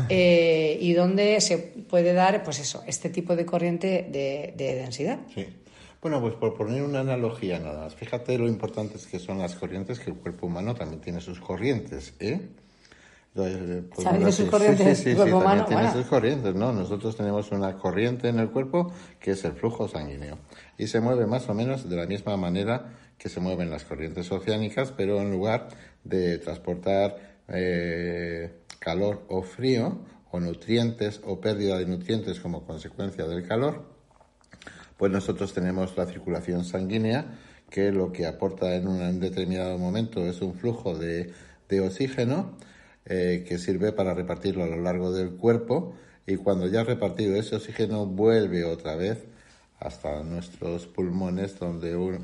eh, 0.09 0.79
y 0.81 0.93
donde 0.93 1.41
se 1.41 1.59
puede 1.59 2.13
dar, 2.13 2.43
pues 2.43 2.61
eso, 2.61 2.83
este 2.87 3.11
tipo 3.11 3.37
de 3.37 3.45
corriente 3.45 4.07
de, 4.11 4.55
de, 4.57 4.75
densidad. 4.75 5.19
Sí. 5.35 5.47
Bueno, 6.01 6.21
pues 6.21 6.35
por 6.35 6.55
poner 6.55 6.83
una 6.83 7.01
analogía 7.01 7.59
nada 7.59 7.85
más, 7.85 7.95
fíjate 7.95 8.37
lo 8.37 8.47
importantes 8.47 9.07
que 9.07 9.19
son 9.19 9.39
las 9.39 9.55
corrientes, 9.55 9.99
que 9.99 10.11
el 10.11 10.17
cuerpo 10.17 10.47
humano 10.47 10.75
también 10.75 11.01
tiene 11.01 11.21
sus 11.21 11.41
corrientes, 11.41 12.13
¿eh? 12.21 12.41
Pues, 13.35 13.53
sus 14.37 14.49
corrientes? 14.49 14.99
Sí, 14.99 15.11
sí, 15.11 15.11
sí, 15.11 15.17
también 15.17 15.65
tiene 15.67 15.93
sus 15.93 16.07
corrientes, 16.07 16.55
¿no? 16.55 16.73
Nosotros 16.73 17.17
tenemos 17.17 17.51
una 17.51 17.77
corriente 17.77 18.29
en 18.29 18.39
el 18.39 18.51
cuerpo 18.51 18.93
que 19.19 19.33
es 19.33 19.45
el 19.45 19.55
flujo 19.55 19.89
sanguíneo 19.89 20.39
y 20.79 20.87
se 20.87 21.01
mueve 21.01 21.27
más 21.27 21.49
o 21.49 21.55
menos 21.55 21.89
de 21.89 21.97
la 21.97 22.07
misma 22.07 22.37
manera 22.37 22.93
que 23.19 23.29
se 23.29 23.41
mueven 23.41 23.71
las 23.71 23.85
corrientes 23.85 24.31
oceánicas, 24.31 24.93
pero 24.93 25.21
en 25.21 25.33
lugar 25.33 25.69
de 26.05 26.39
transportar 26.39 27.17
eh, 27.49 28.53
calor 28.85 29.25
o 29.29 29.43
frío 29.43 29.99
o 30.31 30.41
nutrientes 30.41 31.21
o 31.25 31.41
pérdida 31.41 31.79
de 31.79 31.87
nutrientes 31.87 32.39
como 32.39 32.67
consecuencia 32.67 33.27
del 33.27 33.47
calor, 33.49 33.87
pues 34.99 35.11
nosotros 35.11 35.55
tenemos 35.55 35.97
la 35.97 36.07
circulación 36.07 36.65
sanguínea 36.65 37.39
que 37.71 37.91
lo 37.91 38.13
que 38.13 38.27
aporta 38.27 38.75
en 38.77 38.87
un 38.87 39.21
determinado 39.21 39.79
momento 39.79 40.27
es 40.27 40.43
un 40.43 40.55
flujo 40.55 40.97
de, 40.97 41.33
de 41.69 41.81
oxígeno 41.81 42.57
eh, 43.07 43.45
que 43.49 43.59
sirve 43.59 43.93
para 43.93 44.15
repartirlo 44.15 44.65
a 44.65 44.69
lo 44.69 44.81
largo 44.81 45.13
del 45.13 45.31
cuerpo 45.31 45.95
y 46.27 46.37
cuando 46.37 46.69
ya 46.69 46.85
repartido 46.85 47.37
ese 47.37 47.57
oxígeno 47.57 48.07
vuelve 48.07 48.65
otra 48.65 48.97
vez 48.97 49.25
hasta 49.81 50.23
nuestros 50.23 50.87
pulmones 50.87 51.59
donde 51.59 52.19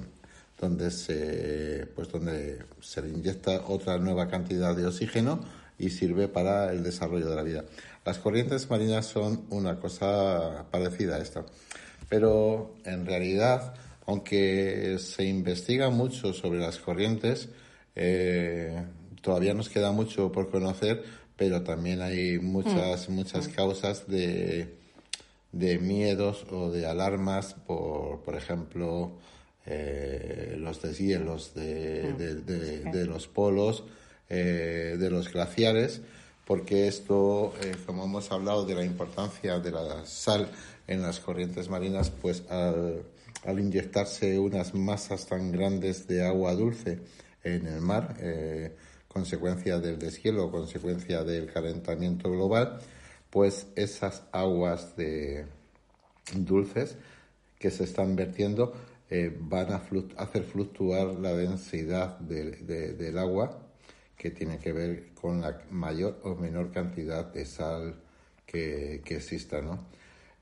donde 0.60 0.90
se 0.90 1.86
pues 1.94 2.10
donde 2.10 2.64
se 2.80 3.02
le 3.02 3.08
inyecta 3.10 3.62
otra 3.66 3.98
nueva 3.98 4.28
cantidad 4.28 4.74
de 4.76 4.86
oxígeno 4.86 5.40
y 5.80 5.90
sirve 5.90 6.28
para 6.28 6.72
el 6.72 6.82
desarrollo 6.82 7.28
de 7.28 7.36
la 7.36 7.42
vida. 7.42 7.64
Las 8.04 8.18
corrientes 8.18 8.68
marinas 8.70 9.06
son 9.06 9.46
una 9.50 9.80
cosa 9.80 10.66
parecida 10.70 11.16
a 11.16 11.18
esto, 11.18 11.46
pero 12.08 12.74
en 12.84 13.06
realidad, 13.06 13.74
aunque 14.06 14.98
se 14.98 15.24
investiga 15.24 15.90
mucho 15.90 16.32
sobre 16.32 16.60
las 16.60 16.78
corrientes, 16.78 17.48
eh, 17.96 18.84
todavía 19.22 19.54
nos 19.54 19.68
queda 19.68 19.92
mucho 19.92 20.30
por 20.30 20.50
conocer, 20.50 21.02
pero 21.36 21.62
también 21.62 22.02
hay 22.02 22.38
muchas, 22.38 23.08
mm. 23.08 23.12
muchas 23.12 23.48
mm. 23.48 23.52
causas 23.52 24.06
de, 24.06 24.76
de 25.52 25.78
miedos 25.78 26.46
o 26.50 26.70
de 26.70 26.86
alarmas 26.86 27.54
por, 27.66 28.20
por 28.22 28.36
ejemplo, 28.36 29.12
eh, 29.66 30.56
los 30.58 30.82
deshielos 30.82 31.54
de, 31.54 32.12
mm. 32.12 32.16
de, 32.46 32.80
de, 32.90 33.06
los 33.06 33.28
polos, 33.28 33.84
eh, 34.30 34.96
de 34.98 35.10
los 35.10 35.30
glaciares, 35.30 36.00
porque 36.46 36.88
esto, 36.88 37.52
eh, 37.62 37.74
como 37.84 38.04
hemos 38.04 38.32
hablado 38.32 38.64
de 38.64 38.74
la 38.74 38.84
importancia 38.84 39.58
de 39.58 39.70
la 39.70 40.06
sal 40.06 40.48
en 40.86 41.02
las 41.02 41.20
corrientes 41.20 41.68
marinas, 41.68 42.10
pues 42.10 42.42
al, 42.48 43.04
inyectarse 43.46 44.38
unas 44.38 44.74
masas 44.74 45.26
tan 45.26 45.52
grandes 45.52 46.06
de 46.08 46.26
agua 46.26 46.54
dulce 46.54 47.00
en 47.44 47.66
el 47.66 47.80
mar, 47.80 48.16
consecuencia 49.08 49.78
del 49.78 49.98
deshielo, 49.98 50.50
consecuencia 50.50 51.24
del 51.24 51.50
calentamiento 51.52 52.30
global, 52.30 52.78
pues 53.30 53.66
esas 53.76 54.22
aguas 54.32 54.96
de 54.96 55.46
dulces 56.34 56.96
que 57.58 57.70
se 57.70 57.84
están 57.84 58.16
vertiendo 58.16 58.72
eh, 59.08 59.36
van 59.40 59.72
a 59.72 59.82
hacer 60.16 60.44
fluctuar 60.44 61.14
la 61.14 61.34
densidad 61.34 62.18
del 62.20 63.18
agua 63.18 63.69
que 64.20 64.30
tiene 64.30 64.58
que 64.58 64.72
ver 64.72 65.14
con 65.14 65.40
la 65.40 65.62
mayor 65.70 66.20
o 66.24 66.34
menor 66.34 66.70
cantidad 66.72 67.24
de 67.32 67.46
sal 67.46 67.94
que, 68.44 69.00
que 69.02 69.16
exista, 69.16 69.62
¿no? 69.62 69.78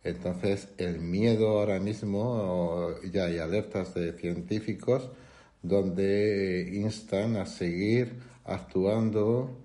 Entonces, 0.03 0.69
el 0.79 0.99
miedo 0.99 1.51
ahora 1.51 1.79
mismo, 1.79 2.91
ya 3.13 3.27
hay 3.27 3.39
alertas 3.39 3.95
de 3.95 4.15
científicos 4.15 5.09
donde 5.63 6.69
instan 6.73 7.37
a 7.37 7.47
seguir 7.47 8.15
actuando 8.45 9.57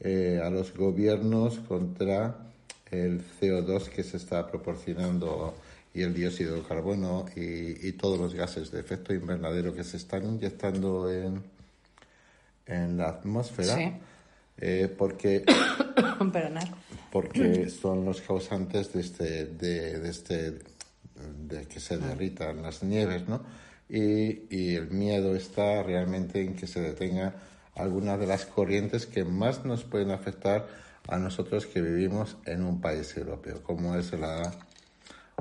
eh, 0.00 0.38
a 0.44 0.50
los 0.50 0.76
gobiernos 0.76 1.58
contra 1.60 2.52
el 2.90 3.22
CO2 3.40 3.88
que 3.88 4.02
se 4.02 4.18
está 4.18 4.50
proporcionando 4.50 5.54
y 5.94 6.02
el 6.02 6.12
dióxido 6.12 6.56
de 6.56 6.62
carbono 6.62 7.24
y, 7.36 7.92
todos 7.92 8.18
los 8.18 8.34
gases 8.34 8.70
de 8.70 8.80
efecto 8.80 9.14
invernadero 9.14 9.74
que 9.74 9.84
se 9.84 9.96
están 9.96 10.24
inyectando 10.24 11.10
en, 11.10 11.42
en 12.66 12.96
la 12.96 13.08
atmósfera. 13.08 14.00
Eh, 14.58 14.94
porque 14.96 15.44
porque 17.10 17.68
son 17.68 18.04
los 18.04 18.20
causantes 18.20 18.92
de 18.92 19.00
este 19.00 19.46
de, 19.46 20.08
este 20.08 20.58
de 21.48 21.66
que 21.68 21.80
se 21.80 21.96
derritan 21.96 22.62
las 22.62 22.82
nieves 22.82 23.26
no 23.26 23.42
y, 23.88 24.54
y 24.54 24.74
el 24.74 24.90
miedo 24.90 25.34
está 25.34 25.82
realmente 25.82 26.42
en 26.42 26.54
que 26.54 26.66
se 26.66 26.80
detenga 26.80 27.34
algunas 27.74 28.20
de 28.20 28.26
las 28.26 28.44
corrientes 28.44 29.06
que 29.06 29.24
más 29.24 29.64
nos 29.64 29.84
pueden 29.84 30.10
afectar 30.10 30.68
a 31.08 31.18
nosotros 31.18 31.66
que 31.66 31.80
vivimos 31.80 32.36
en 32.44 32.64
un 32.64 32.80
país 32.80 33.16
europeo, 33.16 33.62
como 33.62 33.96
es 33.96 34.12
la, 34.12 34.52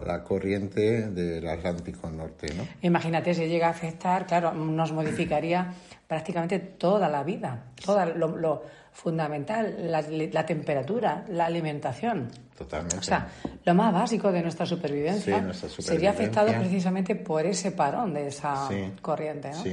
la 0.06 0.24
corriente 0.24 1.10
del 1.10 1.48
Atlántico 1.48 2.10
Norte. 2.10 2.54
¿no? 2.54 2.68
Imagínate, 2.82 3.34
si 3.34 3.48
llega 3.48 3.68
a 3.68 3.72
afectar, 3.72 4.26
claro, 4.26 4.54
nos 4.54 4.92
modificaría 4.92 5.74
prácticamente 6.08 6.60
toda 6.60 7.08
la 7.08 7.24
vida, 7.24 7.66
todo 7.84 8.06
lo, 8.06 8.64
fundamental, 8.92 9.76
la, 9.90 10.46
temperatura, 10.46 11.26
la 11.30 11.46
alimentación. 11.46 12.30
Totalmente. 12.58 12.98
O 12.98 13.04
sea, 13.04 13.30
lo 13.64 13.74
más 13.74 13.94
básico 13.94 14.32
de 14.32 14.42
nuestra 14.42 14.66
supervivencia, 14.66 15.54
sería 15.54 16.10
afectado 16.10 16.52
precisamente 16.52 17.16
por 17.16 17.46
ese 17.46 17.72
parón 17.72 18.14
de 18.14 18.28
esa 18.28 18.70
corriente. 19.02 19.52
¿no? 19.52 19.64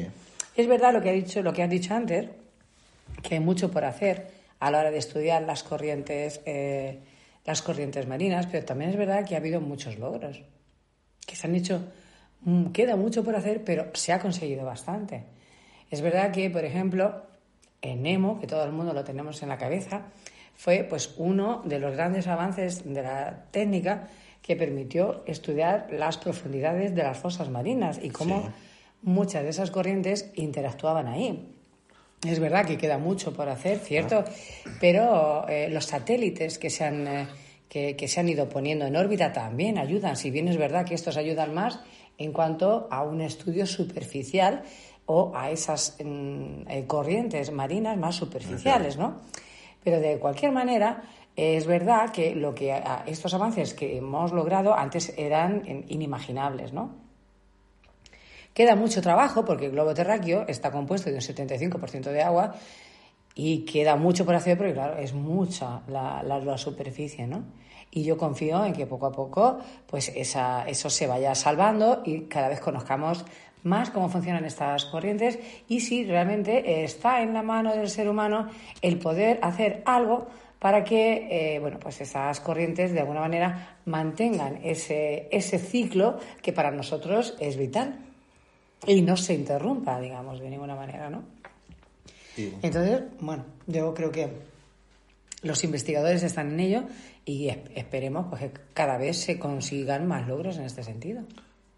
Es 0.55 0.67
verdad 0.67 0.93
lo 0.93 1.01
que, 1.01 1.11
ha 1.11 1.13
dicho, 1.13 1.43
lo 1.43 1.53
que 1.53 1.63
has 1.63 1.71
dicho 1.71 1.95
antes, 1.95 2.29
que 3.23 3.35
hay 3.35 3.41
mucho 3.41 3.71
por 3.71 3.85
hacer 3.85 4.31
a 4.61 4.71
la 4.71 4.81
hora 4.81 4.91
de 4.91 4.99
estudiar 4.99 5.43
las 5.43 5.63
corrientes, 5.63 6.41
eh, 6.45 6.99
las 7.49 7.63
corrientes 7.63 8.07
marinas, 8.07 8.47
pero 8.47 8.67
también 8.67 8.91
es 8.91 8.97
verdad 8.99 9.25
que 9.25 9.35
ha 9.35 9.39
habido 9.39 9.63
muchos 9.63 9.99
logros, 9.99 10.43
que 11.27 11.35
se 11.35 11.47
han 11.47 11.55
hecho, 11.55 11.83
mm, 12.43 12.67
queda 12.67 12.95
mucho 12.95 13.25
por 13.25 13.35
hacer, 13.37 13.65
pero 13.65 13.87
se 13.95 14.13
ha 14.13 14.19
conseguido 14.19 14.67
bastante. 14.67 15.25
Es 15.91 16.03
verdad 16.03 16.31
que, 16.31 16.51
por 16.51 16.67
ejemplo, 16.67 17.23
en 17.81 18.03
Nemo, 18.03 18.39
que 18.39 18.47
todo 18.47 18.65
el 18.65 18.73
mundo 18.73 18.93
lo 18.93 19.03
tenemos 19.03 19.43
en 19.43 19.49
la 19.49 19.57
cabeza, 19.57 20.03
fue 20.55 20.85
pues 20.85 21.15
uno 21.17 21.63
de 21.65 21.79
los 21.79 21.95
grandes 21.95 22.27
avances 22.27 22.85
de 22.85 23.03
la 23.03 23.47
técnica 23.51 24.09
que 24.43 24.55
permitió 24.55 25.23
estudiar 25.25 25.89
las 25.91 26.19
profundidades 26.19 26.95
de 26.95 27.03
las 27.03 27.17
fosas 27.17 27.49
marinas 27.49 27.99
y 28.03 28.11
cómo 28.11 28.53
muchas 29.01 29.43
de 29.45 29.49
esas 29.49 29.71
corrientes 29.71 30.31
interactuaban 30.35 31.07
ahí. 31.07 31.58
Es 32.27 32.41
verdad 32.41 32.67
que 32.67 32.77
queda 32.77 32.99
mucho 32.99 33.33
por 33.33 33.49
hacer, 33.49 33.79
¿cierto? 33.79 34.25
Pero 34.81 35.47
eh, 35.49 35.69
los 35.71 35.87
satélites 35.87 36.59
que 36.59 36.69
se, 36.69 36.85
han, 36.85 37.07
eh, 37.07 37.27
que, 37.69 38.09
se 38.09 38.21
han 38.21 38.29
ido 38.29 38.49
poniendo 38.49 38.87
en 38.87 38.97
órbita 38.97 39.33
también 39.33 39.79
ayudan, 39.79 40.17
si 40.17 40.31
bien 40.31 40.49
es 40.49 40.57
verdad 40.57 40.85
que 40.85 40.95
estos 40.95 41.17
ayudan 41.17 41.55
más 41.55 41.81
en 42.19 42.33
cuanto 42.33 42.89
a 42.91 43.05
un 43.05 43.21
estudio 43.21 43.67
superficial 43.67 44.65
o 45.07 45.33
a 45.35 45.51
esas 45.51 45.97
mm, 46.05 46.69
eh, 46.69 46.85
corrientes 46.89 47.53
marinas 47.53 47.97
más 47.97 48.17
superficiales, 48.17 48.97
¿no? 48.97 49.21
Pero 49.85 50.01
de 50.01 50.19
cualquier 50.19 50.51
manera, 50.51 51.03
es 51.37 51.67
verdad 51.67 52.11
que, 52.11 52.35
lo 52.35 52.53
que 52.53 52.83
estos 53.07 53.33
avances 53.33 53.75
que 53.75 53.97
hemos 53.97 54.33
logrado 54.33 54.75
antes 54.75 55.15
eran 55.17 55.85
inimaginables, 55.89 56.73
¿no? 56.73 57.08
Queda 58.59 58.75
mucho 58.75 59.01
trabajo 59.01 59.45
porque 59.45 59.67
el 59.67 59.71
globo 59.71 59.95
terráqueo 59.95 60.45
está 60.49 60.73
compuesto 60.73 61.11
de 61.11 61.15
un 61.15 61.21
75% 61.21 62.11
de 62.11 62.23
agua 62.25 62.57
y 63.33 63.65
queda 63.65 63.95
mucho 63.95 64.27
por 64.27 64.35
hacer 64.35 64.59
porque, 64.59 64.73
claro, 64.73 64.99
es 64.99 65.15
mucha 65.15 65.83
la, 65.87 66.59
superficie, 66.59 67.29
¿no? 67.29 67.45
Y 67.93 68.03
yo 68.03 68.17
confío 68.17 68.65
en 68.65 68.73
que 68.73 68.85
poco 68.85 69.07
a 69.07 69.13
poco 69.13 69.61
pues 69.87 70.09
esa, 70.09 70.69
eso 70.69 70.91
se 70.91 71.07
vaya 71.07 71.37
salvando 71.37 72.03
y 72.05 72.23
cada 72.23 72.49
vez 72.49 72.59
conozcamos 72.59 73.25
más 73.63 73.91
cómo 73.91 74.09
funcionan 74.09 74.45
estas 74.45 74.87
corrientes 74.87 75.39
y 75.69 75.79
si 75.79 76.05
realmente 76.05 76.83
está 76.83 77.23
en 77.23 77.35
la 77.35 77.45
mano 77.45 77.77
del 77.77 77.89
ser 77.89 78.09
humano 78.09 78.49
el 78.83 78.99
poder 78.99 79.39
hacer 79.41 79.85
algo 79.87 80.27
para 80.59 80.83
que 80.83 81.29
eh, 81.31 81.61
bueno, 81.61 81.79
pues 81.79 82.01
esas 82.01 82.41
corrientes 82.41 82.91
de 82.91 82.99
alguna 82.99 83.21
manera 83.21 83.79
mantengan 83.85 84.59
ese, 84.65 85.29
ese 85.31 85.61
ciclo 85.61 86.19
que 86.43 86.53
para 86.53 86.73
nosotros 86.73 87.37
es 87.39 87.57
vital 87.57 88.08
y 88.87 89.03
no 89.03 89.17
se 89.17 89.35
interrumpa, 89.35 90.01
digamos, 90.01 90.41
de 90.41 90.51
ninguna 90.51 90.75
manera, 90.75 91.11
¿no? 91.11 91.23
Entonces, 92.63 93.03
bueno, 93.21 93.45
yo 93.67 93.93
creo 93.95 94.13
que 94.13 94.29
los 95.43 95.65
investigadores 95.65 96.23
están 96.23 96.53
en 96.53 96.61
ello 96.61 96.83
y 97.25 97.49
esperemos 97.75 98.27
pues, 98.29 98.43
que 98.43 98.53
cada 98.75 98.97
vez 98.97 99.19
se 99.19 99.39
consigan 99.39 100.07
más 100.07 100.29
logros 100.29 100.57
en 100.57 100.65
este 100.65 100.83
sentido. 100.83 101.23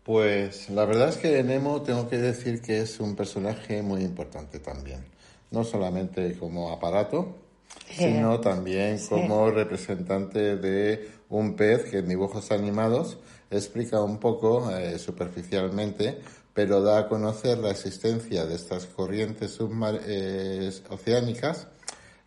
Pues 0.02 0.70
la 0.70 0.84
verdad 0.84 1.10
es 1.10 1.16
que 1.16 1.42
Nemo 1.42 1.82
tengo 1.82 2.08
que 2.08 2.18
decir 2.18 2.62
que 2.62 2.80
es 2.80 3.00
un 3.00 3.16
personaje 3.16 3.82
muy 3.82 4.02
importante 4.02 4.58
también, 4.58 5.04
no 5.50 5.64
solamente 5.64 6.36
como 6.38 6.70
aparato, 6.70 7.36
sino 7.90 8.40
también 8.40 8.98
como 9.08 9.50
representante 9.50 10.56
de 10.56 11.08
un 11.28 11.54
pez 11.54 11.84
que 11.84 11.98
en 11.98 12.08
dibujos 12.08 12.50
animados 12.50 13.18
explica 13.50 14.02
un 14.02 14.18
poco 14.18 14.70
eh, 14.70 14.98
superficialmente, 14.98 16.20
pero 16.54 16.82
da 16.82 16.98
a 16.98 17.08
conocer 17.08 17.58
la 17.58 17.70
existencia 17.70 18.46
de 18.46 18.54
estas 18.54 18.86
corrientes 18.86 19.58
eh, 20.06 20.72
oceánicas 20.88 21.68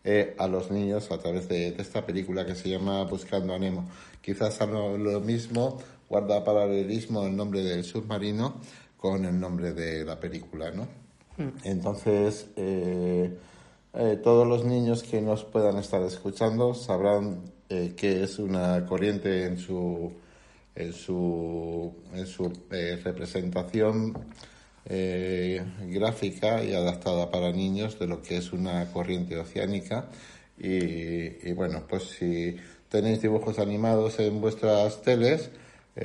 eh, 0.02 0.34
a 0.38 0.46
los 0.46 0.70
niños 0.70 1.10
a 1.10 1.18
través 1.18 1.48
de, 1.48 1.68
esta 1.78 2.04
película 2.04 2.44
que 2.44 2.54
se 2.54 2.68
llama 2.68 3.04
Buscando 3.04 3.54
a 3.54 3.58
Nemo. 3.58 3.88
Quizás 4.20 4.60
lo, 4.60 4.96
lo 4.96 5.20
mismo 5.20 5.78
guarda 6.08 6.44
paralelismo 6.44 7.26
el 7.26 7.36
nombre 7.36 7.62
del 7.62 7.84
submarino 7.84 8.60
con 8.96 9.24
el 9.24 9.38
nombre 9.38 9.72
de 9.72 10.04
la 10.04 10.18
película, 10.18 10.70
¿no? 10.70 10.84
Mm. 11.36 11.48
Entonces, 11.64 12.46
eh, 13.96 14.18
todos 14.22 14.46
los 14.46 14.64
niños 14.64 15.04
que 15.04 15.20
nos 15.20 15.44
puedan 15.44 15.78
estar 15.78 16.02
escuchando 16.02 16.74
sabrán 16.74 17.52
eh, 17.68 17.94
que 17.96 18.24
es 18.24 18.38
una 18.40 18.84
corriente 18.86 19.46
en 19.46 19.56
su, 19.56 20.12
en 20.74 20.92
su, 20.92 21.94
en 22.12 22.26
su 22.26 22.52
eh, 22.70 23.00
representación 23.02 24.14
gráfica 24.86 26.62
y 26.62 26.74
adaptada 26.74 27.30
para 27.30 27.50
niños 27.52 27.98
de 27.98 28.06
lo 28.06 28.20
que 28.20 28.36
es 28.36 28.52
una 28.52 28.92
corriente 28.92 29.38
oceánica. 29.38 30.10
Y, 30.58 31.52
bueno, 31.52 31.84
pues 31.88 32.02
si 32.04 32.56
tenéis 32.90 33.22
dibujos 33.22 33.58
animados 33.58 34.18
en 34.20 34.42
vuestras 34.42 35.00
teles 35.00 35.50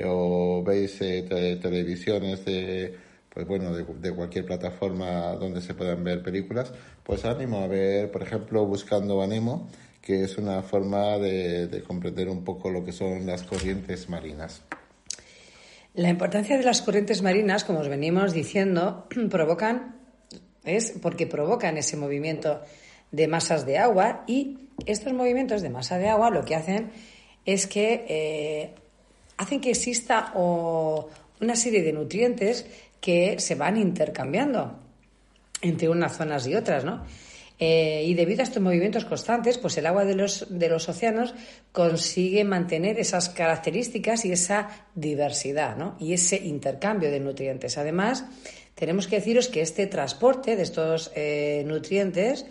o 0.02 0.62
veis 0.64 0.98
televisiones 0.98 2.44
de 2.46 2.96
pues 3.30 3.46
bueno, 3.46 3.72
de, 3.72 4.12
cualquier 4.12 4.44
plataforma 4.44 5.34
donde 5.36 5.60
se 5.60 5.74
puedan 5.74 6.02
ver 6.02 6.22
películas, 6.22 6.72
pues 7.04 7.24
ánimo 7.24 7.60
a 7.60 7.68
ver, 7.68 8.10
por 8.10 8.22
ejemplo, 8.22 8.66
Buscando 8.66 9.22
a 9.22 9.26
que 10.00 10.24
es 10.24 10.38
una 10.38 10.62
forma 10.62 11.18
de, 11.18 11.82
comprender 11.86 12.28
un 12.28 12.44
poco 12.44 12.70
lo 12.70 12.84
que 12.84 12.92
son 12.92 13.26
las 13.26 13.42
corrientes 13.42 14.08
marinas. 14.08 14.62
La 15.94 16.08
importancia 16.08 16.56
de 16.56 16.64
las 16.64 16.82
corrientes 16.82 17.22
marinas, 17.22 17.64
como 17.64 17.80
os 17.80 17.88
venimos 17.88 18.32
diciendo, 18.32 19.06
provocan, 19.30 19.96
es 20.64 20.92
porque 21.02 21.26
provocan 21.26 21.76
ese 21.76 21.96
movimiento 21.96 22.60
de 23.10 23.28
masas 23.28 23.66
de 23.66 23.78
agua 23.78 24.24
y 24.26 24.68
estos 24.86 25.12
movimientos 25.12 25.62
de 25.62 25.70
masa 25.70 25.98
de 25.98 26.08
agua 26.08 26.30
lo 26.30 26.44
que 26.44 26.54
hacen 26.54 26.90
es 27.44 27.66
que 27.66 28.04
eh, 28.08 28.74
hacen 29.36 29.60
que 29.60 29.70
exista 29.70 30.32
una 30.34 31.56
serie 31.56 31.82
de 31.82 31.92
nutrientes 31.92 32.66
que 33.00 33.40
se 33.40 33.54
van 33.54 33.76
intercambiando 33.76 34.78
entre 35.62 35.88
unas 35.88 36.16
zonas 36.16 36.46
y 36.46 36.54
otras, 36.54 36.84
¿no? 36.84 37.04
Eh, 37.62 38.04
y 38.06 38.14
debido 38.14 38.40
a 38.40 38.44
estos 38.44 38.62
movimientos 38.62 39.04
constantes, 39.04 39.58
pues 39.58 39.76
el 39.76 39.84
agua 39.84 40.06
de 40.06 40.14
los, 40.14 40.46
de 40.48 40.70
los 40.70 40.88
océanos 40.88 41.34
consigue 41.72 42.42
mantener 42.42 42.98
esas 42.98 43.28
características 43.28 44.24
y 44.24 44.32
esa 44.32 44.86
diversidad, 44.94 45.76
¿no? 45.76 45.94
Y 46.00 46.14
ese 46.14 46.36
intercambio 46.36 47.10
de 47.10 47.20
nutrientes. 47.20 47.76
Además, 47.76 48.24
tenemos 48.74 49.06
que 49.06 49.16
deciros 49.16 49.48
que 49.48 49.60
este 49.60 49.86
transporte 49.86 50.56
de 50.56 50.62
estos 50.62 51.12
eh, 51.14 51.62
nutrientes 51.66 52.46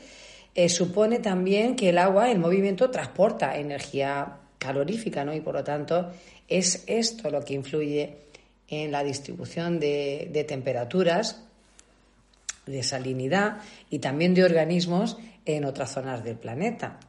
eh, 0.54 0.70
supone 0.70 1.18
también 1.18 1.76
que 1.76 1.90
el 1.90 1.98
agua, 1.98 2.30
en 2.30 2.40
movimiento, 2.40 2.92
transporta 2.92 3.58
energía 3.58 4.38
calorífica, 4.60 5.26
¿no? 5.26 5.34
Y 5.34 5.42
por 5.42 5.56
lo 5.56 5.64
tanto, 5.64 6.12
es 6.48 6.84
esto 6.86 7.32
lo 7.32 7.44
que 7.44 7.56
influye 7.56 8.16
en 8.68 8.92
la 8.92 9.04
distribución 9.04 9.80
de, 9.80 10.46
temperaturas, 10.48 11.44
de 12.70 12.84
salinidad 12.84 13.58
y 13.90 14.00
también 14.00 14.34
de 14.34 14.44
organismos 14.44 15.18
en 15.46 15.66
otras 15.66 15.92
zonas 15.92 16.24
del 16.24 16.38
planeta. 16.38 17.00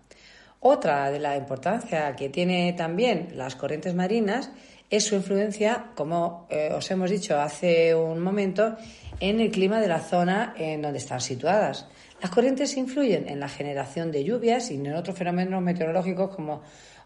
Otra 0.60 1.10
de 1.10 1.18
la 1.18 1.36
importancia 1.36 2.14
que 2.16 2.28
tiene 2.28 2.72
también 2.74 3.30
las 3.34 3.56
corrientes 3.56 3.94
marinas 3.94 4.50
es 4.90 5.04
su 5.04 5.14
influencia, 5.14 5.92
como 5.94 6.46
eh, 6.50 6.70
os 6.74 6.90
hemos 6.90 7.10
dicho 7.10 7.40
hace 7.40 7.94
un 7.94 8.20
momento, 8.20 8.76
en 9.20 9.40
el 9.40 9.50
clima 9.50 9.80
de 9.80 9.88
la 9.88 10.00
zona 10.00 10.54
en 10.58 10.82
donde 10.82 10.98
están 10.98 11.20
situadas. 11.20 11.86
Las 12.20 12.30
corrientes 12.30 12.76
influyen 12.76 13.28
en 13.28 13.40
la 13.40 13.48
generación 13.48 14.10
de 14.10 14.24
lluvias 14.24 14.70
y 14.70 14.74
en 14.74 14.94
otros 14.94 15.16
fenómenos 15.16 15.62
meteorológicos 15.62 16.34
como 16.34 16.62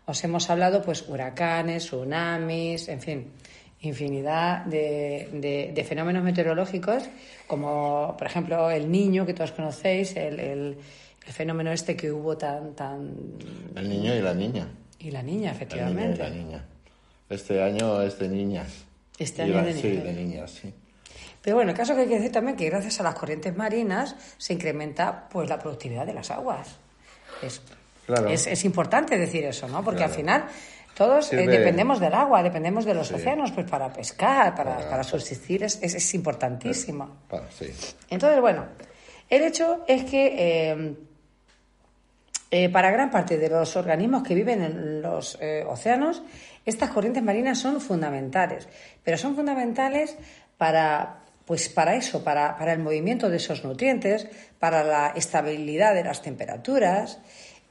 os 0.07 0.25
hemos 0.25 0.51
hablado, 0.51 0.83
pues 0.83 1.09
huracanes, 1.09 1.85
tsunamis, 1.85 2.89
en 2.89 3.01
fin 3.01 3.33
infinidad 3.89 4.65
de, 4.65 5.85
fenómenos 5.87 6.23
meteorológicos, 6.23 7.05
como 7.47 8.15
por 8.17 8.27
ejemplo 8.27 8.71
el 8.71 8.91
niño 8.91 9.27
que 9.27 9.35
todos 9.35 9.53
conocéis, 9.53 10.17
el, 10.17 10.77
fenómeno 11.21 11.73
este 11.73 11.97
que 11.97 12.13
hubo 12.13 12.37
tan, 12.37 12.75
tan... 12.75 13.15
El 13.75 13.89
niño 13.89 14.15
y 14.15 14.21
la 14.21 14.35
niña. 14.35 14.69
Y 14.99 15.11
la 15.11 15.23
niña, 15.23 15.53
efectivamente. 15.53 16.19
la 16.19 16.31
niña. 16.31 16.65
Este 17.31 17.63
año 17.63 18.03
es 18.03 18.19
de 18.19 18.29
niñas. 18.29 18.85
Este 19.19 19.43
año 19.43 19.57
de 19.57 19.75
niñas. 19.75 19.81
Sí, 19.81 19.97
de 19.97 20.13
niñas, 20.13 20.51
sí. 20.51 20.75
Pero 21.41 21.57
bueno, 21.57 21.73
el 21.73 21.77
caso 21.77 21.95
que 21.95 22.03
hay 22.03 22.09
que 22.09 22.17
decir 22.17 22.33
también 22.33 22.57
que 22.57 22.65
gracias 22.67 23.01
a 23.01 23.03
las 23.03 23.15
corrientes 23.15 23.55
marinas 23.55 24.17
se 24.39 24.55
incrementa 24.55 25.29
pues 25.29 25.49
la 25.49 25.59
productividad 25.59 26.07
de 26.07 26.15
las 26.15 26.31
aguas. 26.31 26.77
Es, 27.43 28.47
es, 28.47 28.65
importante 28.65 29.19
decir 29.19 29.45
eso, 29.45 29.69
¿no? 29.69 29.85
Porque 29.85 30.05
al 30.05 30.11
final 30.11 30.47
todos 30.95 31.33
eh, 31.33 31.47
dependemos 31.49 31.99
del 31.99 32.15
agua, 32.15 32.43
dependemos 32.43 32.85
de 32.85 32.95
los 32.95 33.11
océanos, 33.11 33.51
pues 33.51 33.69
para 33.69 33.93
pescar, 33.93 34.55
para, 34.55 35.03
subsistir 35.03 35.65
es, 35.65 35.79
es, 35.83 36.15
importantísimo. 36.15 37.17
Entonces, 38.09 38.41
bueno, 38.41 38.67
el 39.29 39.43
hecho 39.43 39.85
es 39.89 40.05
que 40.05 40.35
eh, 40.37 40.95
eh, 42.51 42.69
para 42.69 42.93
gran 42.93 43.11
parte 43.11 43.39
de 43.39 43.49
los 43.49 43.75
organismos 43.77 44.23
que 44.23 44.35
viven 44.35 44.63
en 44.63 45.03
los 45.03 45.37
océanos, 45.67 46.23
estas 46.65 46.91
corrientes 46.91 47.23
marinas 47.23 47.59
son 47.59 47.81
fundamentales, 47.81 48.69
pero 49.03 49.19
son 49.19 49.35
fundamentales 49.35 50.17
para, 50.57 51.25
pues 51.45 51.69
para 51.69 51.97
eso, 51.97 52.23
para, 52.23 52.57
para 52.57 52.73
el 52.73 52.79
movimiento 52.79 53.29
de 53.29 53.39
esos 53.39 53.65
nutrientes, 53.65 54.29
para 54.61 54.85
la 54.85 55.09
estabilidad 55.09 55.93
de 55.93 56.05
las 56.05 56.23
temperaturas 56.23 57.19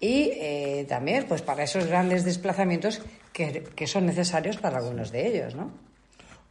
y 0.03 0.31
eh, 0.33 0.85
también 0.89 1.25
pues 1.29 1.41
para 1.41 1.63
esos 1.63 1.85
grandes 1.87 2.25
desplazamientos 2.25 3.01
que, 3.31 3.87
son 3.87 4.05
necesarios 4.05 4.57
para 4.57 4.79
algunos 4.79 5.13
de 5.13 5.27
ellos, 5.27 5.55
¿no? 5.55 5.71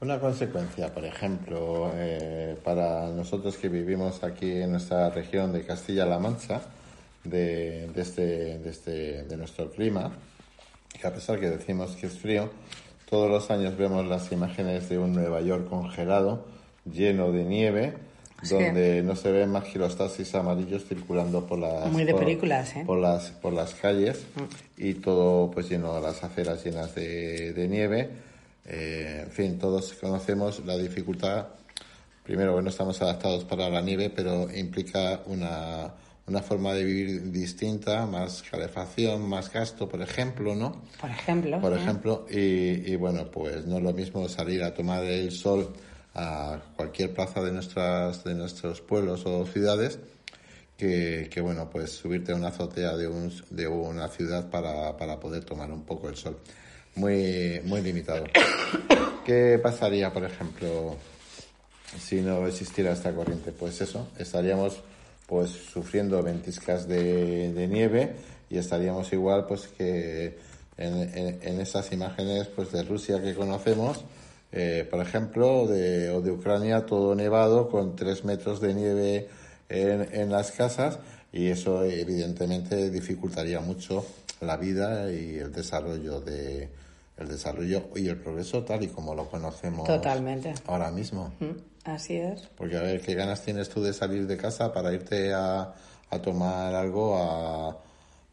Una 0.01 0.19
consecuencia, 0.19 0.89
por 0.93 1.05
ejemplo, 1.05 1.93
eh, 1.95 2.57
para 2.65 3.09
nosotros 3.09 3.59
que 3.59 3.69
vivimos 3.69 4.25
aquí 4.25 4.51
en 4.51 4.73
nuestra 4.73 5.11
región 5.11 5.53
de 5.53 5.67
Castilla-La 5.67 6.19
Mancha, 6.19 6.63
de, 7.25 7.91
este, 7.95 8.59
de, 8.59 8.71
este, 8.71 9.25
de 9.25 9.37
nuestro 9.37 9.71
clima, 9.71 10.11
que 10.99 11.07
a 11.07 11.13
pesar 11.13 11.39
que 11.39 11.51
decimos 11.51 11.95
que 11.95 12.07
es 12.07 12.19
frío, 12.19 12.51
todos 13.05 13.31
los 13.31 13.51
años 13.51 13.77
vemos 13.77 14.07
las 14.07 14.33
imágenes 14.33 14.89
de 14.89 14.97
un 14.97 15.13
Nueva 15.13 15.43
York 15.43 15.69
congelado, 15.69 16.47
lleno 16.91 17.31
de 17.33 17.45
nieve, 17.45 17.95
donde 18.49 19.03
no 19.03 19.15
se 19.17 19.31
ven 19.31 19.51
más 19.51 19.65
girostasis 19.65 20.35
amarillos 20.35 20.85
circulando 20.87 21.47
por 21.47 21.59
las 21.59 21.91
Muy 21.91 22.05
de 22.05 22.15
películas, 22.15 22.75
¿eh? 22.77 22.83
por 22.87 22.99
las 22.99 23.31
por 23.31 23.53
las 23.53 23.75
calles 23.75 24.25
mm. 24.35 24.83
y 24.83 24.95
todo 24.95 25.51
pues 25.51 25.69
lleno 25.69 25.95
de 25.95 26.01
las 26.01 26.23
aceras 26.25 26.65
llenas 26.65 26.95
de, 26.95 27.67
nieve 27.69 28.11
eh, 28.67 29.23
en 29.25 29.31
fin 29.31 29.59
todos 29.59 29.93
conocemos 29.95 30.65
la 30.65 30.77
dificultad 30.77 31.47
primero 32.25 32.57
que 32.57 32.63
no 32.63 32.71
estamos 32.71 33.01
adaptados 33.03 33.45
para 33.45 33.69
la 33.69 33.81
nieve 33.81 34.11
pero 34.11 34.49
implica 34.55 35.21
una 35.27 35.93
una 36.25 36.41
forma 36.41 36.73
de 36.73 36.85
vivir 36.85 37.33
distinta, 37.33 38.07
más 38.07 38.45
calefacción, 38.49 39.29
más 39.29 39.53
gasto, 39.53 39.89
por 39.89 40.01
ejemplo, 40.01 40.55
¿no? 40.55 40.83
Por 41.01 41.11
ejemplo. 41.11 41.61
Por 41.61 41.73
ejemplo, 41.73 42.27
y, 42.31 42.93
y, 42.93 42.97
bueno, 42.97 43.29
pues 43.29 43.67
no 43.67 43.79
es 43.79 43.83
lo 43.83 43.93
mismo 43.93 44.29
salir 44.29 44.63
a 44.63 44.73
tomar 44.73 45.03
el 45.03 45.33
sol 45.33 45.75
a 46.15 46.61
cualquier 46.77 47.15
plaza 47.15 47.43
de, 47.43 47.53
nuestras, 47.53 48.25
de 48.25 48.35
nuestros 48.35 48.81
pueblos 48.81 49.25
o 49.25 49.47
ciudades 49.47 49.99
que, 50.77 51.29
que, 51.31 51.41
bueno, 51.41 51.71
pues 51.71 51.93
subirte 51.93 52.33
a 52.33 52.35
una 52.35 52.49
azotea 52.49 52.97
de, 52.97 53.09
un, 53.09 53.33
de 53.51 53.69
una 53.69 54.09
ciudad 54.09 54.51
para, 54.51 54.97
para 54.97 55.21
poder 55.21 55.45
tomar 55.45 55.71
un 55.71 55.85
poco 55.85 56.09
el 56.09 56.17
sol. 56.17 56.39
Muy, 56.97 57.61
muy 57.65 57.81
limitado. 57.81 58.25
¿Qué 59.25 59.59
pasaría, 59.63 60.13
por 60.13 60.25
ejemplo, 60.25 60.97
si 61.99 62.21
no 62.21 62.47
existiera 62.47 62.93
esta 62.93 63.15
corriente? 63.15 63.53
Pues 63.53 63.81
eso, 63.81 64.09
estaríamos 64.19 64.81
pues 65.27 65.51
sufriendo 65.51 66.23
ventiscas 66.23 66.87
de, 66.87 67.53
de 67.53 67.69
nieve 67.69 68.17
y 68.51 68.59
estaríamos 68.59 69.13
igual 69.13 69.47
pues 69.47 69.69
que 69.69 70.39
en, 70.77 71.17
en, 71.17 71.39
en 71.41 71.61
esas 71.61 71.91
imágenes 71.93 72.49
pues 72.49 72.73
de 72.73 72.83
Rusia 72.83 73.23
que 73.23 73.35
conocemos 73.35 74.05
eh, 74.53 74.87
por 74.91 75.01
ejemplo, 75.01 75.67
de, 75.67 76.11
o 76.11 76.21
de 76.21 76.31
Ucrania, 76.31 76.85
todo 76.87 77.15
nevado 77.15 77.69
con 77.69 77.97
tres 77.97 78.25
metros 78.25 78.61
de 78.61 78.75
nieve 78.75 79.29
en, 79.69 80.07
en 80.13 80.31
las 80.31 80.53
casas 80.53 80.99
y 81.33 81.49
eso 81.49 81.83
evidentemente 81.85 82.91
dificultaría 82.91 83.61
mucho 83.61 84.05
la 84.41 84.57
vida 84.57 85.11
y 85.11 85.37
el 85.39 85.53
desarrollo 85.53 86.21
de 86.21 86.69
el 87.17 87.29
desarrollo 87.29 87.91
y 87.95 88.09
el 88.09 88.17
progreso 88.17 88.65
tal 88.65 88.83
y 88.83 88.89
como 88.89 89.15
lo 89.15 89.29
conocemos 89.29 89.87
Totalmente. 89.87 90.55
ahora 90.67 90.91
mismo. 90.91 91.33
Mm, 91.41 91.53
así 91.85 92.17
es. 92.17 92.49
Porque 92.57 92.77
a 92.77 92.83
ver, 92.83 93.01
¿qué 93.01 93.15
ganas 93.15 93.43
tienes 93.43 93.69
tú 93.69 93.83
de 93.83 93.93
salir 93.93 94.27
de 94.27 94.37
casa 94.37 94.73
para 94.73 94.93
irte 94.93 95.33
a, 95.33 95.75
a 96.11 96.19
tomar 96.23 96.75
algo 96.75 97.17
a, 97.17 97.79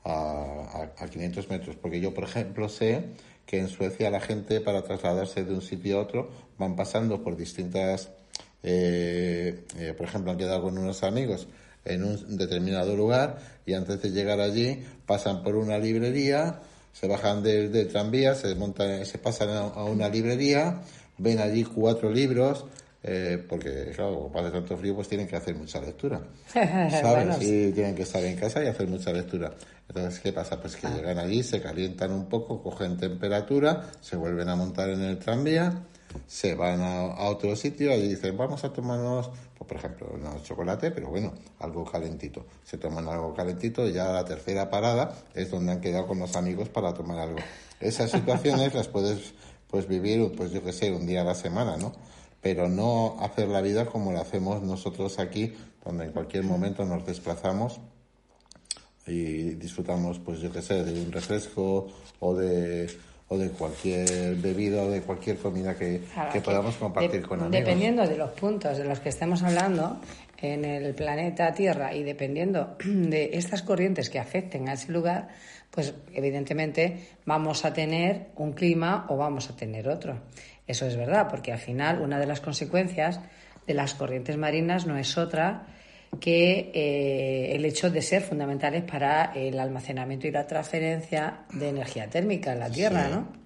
a, 0.05 0.89
a 0.97 1.07
500 1.07 1.49
metros? 1.49 1.75
Porque 1.75 1.99
yo, 1.99 2.13
por 2.13 2.23
ejemplo, 2.23 2.67
sé 2.69 3.03
que 3.49 3.57
en 3.57 3.67
Suecia 3.67 4.11
la 4.11 4.19
gente 4.19 4.61
para 4.61 4.83
trasladarse 4.83 5.43
de 5.43 5.51
un 5.55 5.63
sitio 5.63 5.97
a 5.97 6.01
otro 6.03 6.29
van 6.59 6.75
pasando 6.75 7.23
por 7.23 7.35
distintas, 7.35 8.11
eh, 8.61 9.65
eh, 9.75 9.95
por 9.97 10.05
ejemplo, 10.05 10.31
han 10.31 10.37
quedado 10.37 10.61
con 10.61 10.77
unos 10.77 11.01
amigos 11.01 11.47
en 11.83 12.03
un 12.03 12.37
determinado 12.37 12.95
lugar 12.95 13.39
y 13.65 13.73
antes 13.73 14.03
de 14.03 14.11
llegar 14.11 14.39
allí 14.39 14.83
pasan 15.07 15.41
por 15.41 15.55
una 15.55 15.79
librería, 15.79 16.59
se 16.93 17.07
bajan 17.07 17.41
del, 17.41 17.87
tranvía, 17.87 18.35
se 18.35 18.53
montan, 18.53 19.03
se 19.07 19.17
pasan 19.17 19.49
a, 19.49 19.83
una 19.83 20.09
librería, 20.09 20.81
ven 21.17 21.39
allí 21.39 21.63
cuatro 21.63 22.11
libros, 22.11 22.67
eh, 23.01 23.43
porque 23.49 23.93
claro, 23.95 24.29
como 24.29 24.39
hace 24.41 24.51
tanto 24.51 24.77
frío, 24.77 24.93
pues 24.93 25.07
tienen 25.07 25.27
que 25.27 25.37
hacer 25.37 25.55
mucha 25.55 25.81
lectura. 25.81 26.21
¿Sabes? 26.53 27.41
Y 27.41 27.71
tienen 27.71 27.95
que 27.95 28.03
estar 28.03 28.23
en 28.23 28.35
casa 28.35 28.63
y 28.63 28.67
hacer 28.67 28.85
mucha 28.87 29.11
lectura. 29.11 29.51
Entonces, 29.89 30.19
¿qué 30.19 30.31
pasa? 30.31 30.61
Pues 30.61 30.75
que 30.75 30.87
ah. 30.87 30.93
llegan 30.95 31.17
allí, 31.17 31.43
se 31.43 31.61
calientan 31.61 32.11
un 32.11 32.27
poco, 32.27 32.61
cogen 32.63 32.97
temperatura, 32.97 33.89
se 33.99 34.15
vuelven 34.15 34.47
a 34.47 34.55
montar 34.55 34.89
en 34.89 35.01
el 35.01 35.19
tranvía, 35.19 35.83
se 36.25 36.55
van 36.55 36.81
a, 36.81 37.27
otro 37.27 37.55
sitio, 37.55 37.93
y 37.95 38.07
dicen, 38.07 38.37
vamos 38.37 38.63
a 38.63 38.71
tomarnos, 38.71 39.29
pues, 39.57 39.67
por 39.67 39.77
ejemplo, 39.77 40.17
no 40.17 40.41
chocolate, 40.43 40.91
pero 40.91 41.09
bueno, 41.09 41.33
algo 41.59 41.83
calentito. 41.83 42.45
Se 42.63 42.77
toman 42.77 43.07
algo 43.07 43.33
calentito 43.33 43.87
y 43.87 43.93
ya 43.93 44.11
la 44.11 44.23
tercera 44.23 44.69
parada 44.69 45.13
es 45.33 45.51
donde 45.51 45.73
han 45.73 45.81
quedado 45.81 46.07
con 46.07 46.19
los 46.19 46.35
amigos 46.35 46.69
para 46.69 46.93
tomar 46.93 47.19
algo. 47.19 47.39
Esas 47.79 48.11
situaciones 48.11 48.73
las 48.73 48.87
puedes 48.87 49.33
pues 49.67 49.87
vivir, 49.87 50.31
pues 50.35 50.51
yo 50.51 50.63
qué 50.63 50.71
sé, 50.71 50.91
un 50.91 51.05
día 51.05 51.21
a 51.21 51.23
la 51.23 51.35
semana, 51.35 51.77
¿no? 51.77 51.93
pero 52.41 52.69
no 52.69 53.17
hacer 53.19 53.47
la 53.47 53.61
vida 53.61 53.85
como 53.85 54.11
la 54.11 54.21
hacemos 54.21 54.61
nosotros 54.61 55.19
aquí, 55.19 55.53
donde 55.83 56.05
en 56.05 56.11
cualquier 56.11 56.43
momento 56.43 56.85
nos 56.85 57.05
desplazamos 57.05 57.79
y 59.07 59.55
disfrutamos, 59.55 60.19
pues 60.19 60.39
yo 60.39 60.51
qué 60.51 60.61
sé, 60.61 60.83
de 60.83 61.01
un 61.01 61.11
refresco 61.11 61.87
o 62.19 62.35
de 62.35 62.89
o 63.29 63.37
de 63.37 63.51
cualquier 63.51 64.35
bebida 64.35 64.81
o 64.81 64.89
de 64.89 65.01
cualquier 65.01 65.37
comida 65.37 65.75
que, 65.77 66.01
que 66.33 66.41
podamos 66.41 66.75
compartir 66.75 67.21
con 67.21 67.39
amigos. 67.39 67.51
Dependiendo 67.51 68.07
de 68.07 68.17
los 68.17 68.31
puntos 68.31 68.77
de 68.77 68.85
los 68.85 68.99
que 68.99 69.09
estemos 69.09 69.43
hablando 69.43 70.01
en 70.41 70.65
el 70.65 70.95
planeta 70.95 71.53
Tierra 71.53 71.93
y 71.93 72.03
dependiendo 72.03 72.75
de 72.85 73.29
estas 73.33 73.61
corrientes 73.61 74.09
que 74.09 74.17
afecten 74.17 74.67
a 74.67 74.73
ese 74.73 74.91
lugar, 74.91 75.29
pues 75.69 75.93
evidentemente 76.11 77.07
vamos 77.25 77.65
a 77.65 77.73
tener 77.73 78.29
un 78.35 78.53
clima 78.53 79.05
o 79.09 79.17
vamos 79.17 79.49
a 79.51 79.55
tener 79.55 79.87
otro. 79.87 80.19
Eso 80.65 80.87
es 80.87 80.95
verdad, 80.95 81.27
porque 81.29 81.51
al 81.51 81.59
final 81.59 82.01
una 82.01 82.19
de 82.19 82.25
las 82.25 82.41
consecuencias 82.41 83.19
de 83.67 83.73
las 83.75 83.93
corrientes 83.93 84.37
marinas 84.37 84.87
no 84.87 84.97
es 84.97 85.17
otra 85.19 85.67
que 86.19 86.71
eh, 86.73 87.55
el 87.55 87.65
hecho 87.65 87.89
de 87.89 88.01
ser 88.01 88.21
fundamentales 88.21 88.83
para 88.83 89.33
el 89.35 89.59
almacenamiento 89.59 90.27
y 90.27 90.31
la 90.31 90.47
transferencia 90.47 91.45
de 91.53 91.69
energía 91.69 92.09
térmica 92.09 92.53
en 92.53 92.59
la 92.59 92.69
Tierra, 92.69 93.07
¿no? 93.09 93.39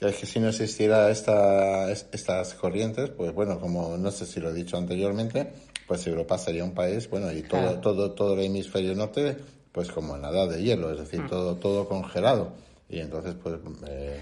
Es 0.00 0.16
que 0.16 0.26
si 0.26 0.38
no 0.38 0.48
existiera 0.48 1.10
esta, 1.10 1.90
estas 1.90 2.54
corrientes, 2.54 3.10
pues 3.10 3.32
bueno, 3.32 3.58
como 3.58 3.96
no 3.96 4.10
sé 4.10 4.26
si 4.26 4.38
lo 4.38 4.50
he 4.50 4.52
dicho 4.54 4.76
anteriormente, 4.76 5.52
pues 5.86 6.06
Europa 6.06 6.36
sería 6.36 6.64
un 6.64 6.74
país, 6.74 7.08
bueno, 7.08 7.32
y 7.32 7.42
todo, 7.42 7.80
todo, 7.80 8.12
todo 8.12 8.34
el 8.34 8.44
hemisferio 8.44 8.94
norte, 8.94 9.36
pues 9.72 9.90
como 9.90 10.16
en 10.16 10.22
la 10.22 10.30
edad 10.30 10.48
de 10.48 10.62
hielo, 10.62 10.92
es 10.92 10.98
decir, 10.98 11.22
mm. 11.22 11.28
todo, 11.28 11.56
todo 11.56 11.88
congelado. 11.88 12.52
Y 12.88 13.00
entonces, 13.00 13.34
pues 13.42 13.56
eh, 13.88 14.20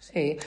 Sí. 0.00 0.38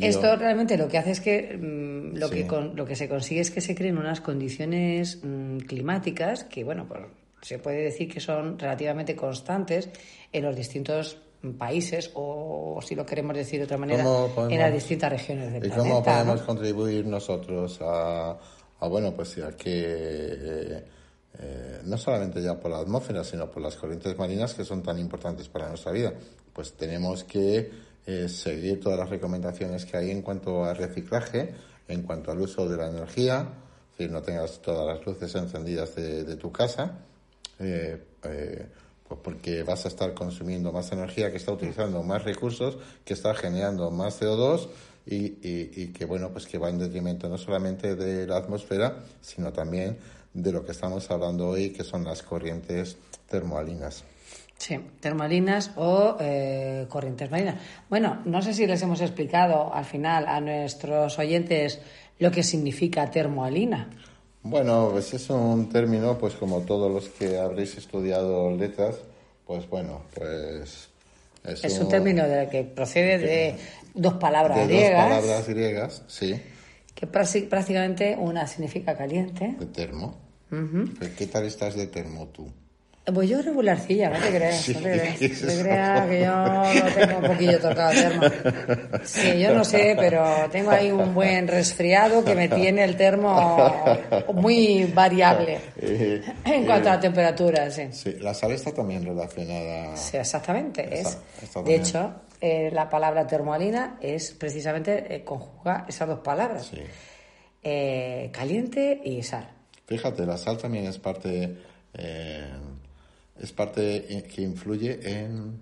Esto 0.00 0.36
realmente 0.36 0.78
lo 0.78 0.86
que 0.86 0.96
hace 0.96 1.10
es 1.10 1.20
que 1.20 1.58
mm, 1.58 2.16
lo, 2.16 2.30
que 2.30 2.46
lo 2.46 2.86
que 2.86 2.94
se 2.94 3.08
consigue 3.08 3.40
es 3.40 3.50
que 3.50 3.60
se 3.60 3.74
creen 3.74 3.98
unas 3.98 4.20
condiciones 4.20 5.18
mm, 5.22 5.58
climáticas 5.58 6.44
que, 6.44 6.62
bueno, 6.62 6.86
pues, 6.86 7.00
se 7.42 7.58
puede 7.58 7.82
decir 7.82 8.08
que 8.08 8.20
son 8.20 8.58
relativamente 8.58 9.16
constantes 9.16 9.90
en 10.32 10.44
los 10.44 10.54
distintos 10.54 11.18
países 11.58 12.10
o, 12.14 12.80
si 12.80 12.94
lo 12.94 13.04
queremos 13.04 13.36
decir 13.36 13.58
de 13.58 13.64
otra 13.64 13.76
manera, 13.76 14.04
en 14.48 14.58
las 14.58 14.72
distintas 14.72 15.10
regiones 15.10 15.52
del 15.52 15.66
¿Y 15.66 15.70
cómo 15.70 16.02
podemos 16.02 16.42
contribuir 16.42 17.06
nosotros 17.06 17.78
a, 17.82 18.38
bueno, 18.88 19.12
pues 19.14 19.36
a 19.38 19.56
que 19.56 19.84
eh, 19.84 20.84
eh, 21.38 21.80
no 21.84 21.98
solamente 21.98 22.40
ya 22.40 22.58
por 22.58 22.70
la 22.70 22.78
atmósfera, 22.78 23.24
sino 23.24 23.50
por 23.50 23.62
las 23.62 23.76
corrientes 23.76 24.16
marinas 24.16 24.54
que 24.54 24.64
son 24.64 24.82
tan 24.82 24.98
importantes 24.98 25.48
para 25.48 25.68
nuestra 25.68 25.92
vida? 25.92 26.12
Pues 26.52 26.72
tenemos 26.72 27.24
que 27.24 27.85
seguir 28.28 28.80
todas 28.80 28.98
las 28.98 29.10
recomendaciones 29.10 29.84
que 29.84 29.96
hay 29.96 30.10
en 30.10 30.22
cuanto 30.22 30.64
a 30.64 30.74
reciclaje, 30.74 31.54
en 31.88 32.02
cuanto 32.02 32.30
al 32.30 32.40
uso 32.40 32.68
de 32.68 32.76
la 32.76 32.88
energía, 32.88 33.48
es 33.92 33.98
decir, 33.98 34.12
no 34.12 34.22
tengas 34.22 34.60
todas 34.60 34.86
las 34.86 35.06
luces 35.06 35.34
encendidas 35.34 35.94
de, 35.94 36.36
tu 36.36 36.52
casa, 36.52 36.98
eh, 37.58 38.02
eh, 38.24 38.66
pues 39.08 39.20
porque 39.22 39.62
vas 39.62 39.84
a 39.86 39.88
estar 39.88 40.12
consumiendo 40.14 40.72
más 40.72 40.92
energía, 40.92 41.30
que 41.30 41.38
está 41.38 41.52
utilizando 41.52 42.02
más 42.02 42.24
recursos, 42.24 42.78
que 43.04 43.14
está 43.14 43.34
generando 43.34 43.90
más 43.90 44.20
CO2 44.20 44.68
y, 45.06 45.38
y 45.42 45.92
que 45.92 46.04
bueno, 46.04 46.30
pues 46.30 46.46
que 46.46 46.58
va 46.58 46.68
en 46.68 46.78
detrimento 46.78 47.28
no 47.28 47.38
solamente 47.38 47.94
de 47.94 48.26
la 48.26 48.36
atmósfera, 48.36 49.04
sino 49.20 49.52
también 49.52 49.96
de 50.34 50.52
lo 50.52 50.64
que 50.64 50.72
estamos 50.72 51.10
hablando 51.10 51.48
hoy, 51.48 51.70
que 51.70 51.84
son 51.84 52.04
las 52.04 52.22
corrientes 52.22 52.96
termoalinas. 53.28 54.04
Sí, 54.58 54.78
termalinas 55.00 55.72
o 55.76 56.16
eh, 56.18 56.86
corrientes 56.88 57.30
marinas. 57.30 57.56
Bueno, 57.88 58.22
no 58.24 58.40
sé 58.40 58.54
si 58.54 58.66
les 58.66 58.80
hemos 58.82 59.00
explicado 59.00 59.72
al 59.72 59.84
final 59.84 60.26
a 60.26 60.40
nuestros 60.40 61.18
oyentes 61.18 61.80
lo 62.18 62.30
que 62.30 62.42
significa 62.42 63.10
termoalina. 63.10 63.90
Bueno, 64.42 64.88
pues 64.92 65.12
es 65.12 65.28
un 65.28 65.68
término, 65.68 66.16
pues 66.18 66.34
como 66.34 66.60
todos 66.60 66.90
los 66.90 67.08
que 67.08 67.38
habréis 67.38 67.76
estudiado 67.76 68.50
letras, 68.50 68.96
pues 69.46 69.68
bueno, 69.68 70.02
pues... 70.14 70.88
Es, 71.44 71.78
un, 71.78 71.88
término 71.88 72.26
de 72.26 72.48
que 72.48 72.64
procede 72.64 73.18
de 73.18 73.56
dos 73.94 74.14
palabras 74.14 74.58
de 74.58 74.66
griegas. 74.66 75.08
Dos 75.08 75.18
palabras 75.18 75.48
griegas, 75.48 76.02
sí. 76.08 76.40
Que 76.92 77.06
prácticamente 77.06 78.16
una 78.18 78.46
significa 78.48 78.96
caliente. 78.96 79.54
De 79.58 79.66
termo. 79.66 80.16
¿Qué 81.16 81.26
tal 81.26 81.44
estás 81.44 81.76
de 81.76 81.86
termo 81.86 82.26
tú? 82.28 82.50
Pues 83.14 83.28
yo 83.28 83.40
regularcilla, 83.40 84.10
no 84.10 84.18
te 84.18 84.28
creas, 84.28 84.68
no 84.68 84.74
te 84.74 84.80
creas. 84.80 85.20
No 85.42 85.48
te 85.48 85.62
creas 85.62 86.08
que 86.08 86.20
yo 86.20 86.84
lo 86.84 86.94
tengo 86.94 87.18
un 87.18 87.26
poquillo 87.26 87.60
tocado, 87.60 87.92
termo. 87.92 88.22
Sí, 89.04 89.38
yo 89.38 89.54
no 89.54 89.64
sé, 89.64 89.94
pero 89.96 90.24
tengo 90.50 90.72
ahí 90.72 90.90
un 90.90 91.14
buen 91.14 91.46
resfriado 91.46 92.24
que 92.24 92.34
me 92.34 92.48
tiene 92.48 92.82
el 92.82 92.96
termo 92.96 93.80
muy 94.34 94.84
variable 94.92 95.58
en 96.44 96.66
cuanto 96.66 96.90
a 96.90 96.94
la 96.94 97.00
temperatura, 97.00 97.70
sí. 97.70 97.84
Sí, 97.92 98.16
la 98.20 98.34
sal 98.34 98.50
está 98.52 98.72
también 98.72 99.04
relacionada. 99.04 99.96
Sí, 99.96 100.16
exactamente. 100.16 101.00
Es. 101.00 101.16
De 101.64 101.76
hecho, 101.76 102.12
eh, 102.40 102.70
la 102.72 102.88
palabra 102.88 103.26
termoalina 103.26 103.98
es 104.00 104.32
precisamente 104.32 105.14
eh, 105.14 105.24
conjuga 105.24 105.84
esas 105.88 106.08
dos 106.08 106.18
palabras. 106.20 106.66
Sí. 106.66 106.80
Eh, 107.62 108.30
caliente 108.32 109.00
y 109.04 109.22
sal. 109.22 109.48
Fíjate, 109.86 110.26
la 110.26 110.36
sal 110.36 110.58
también 110.58 110.86
es 110.86 110.98
parte, 110.98 111.56
eh, 111.94 112.44
es 113.40 113.52
parte 113.52 114.26
que 114.34 114.42
influye 114.42 114.98
en, 115.02 115.60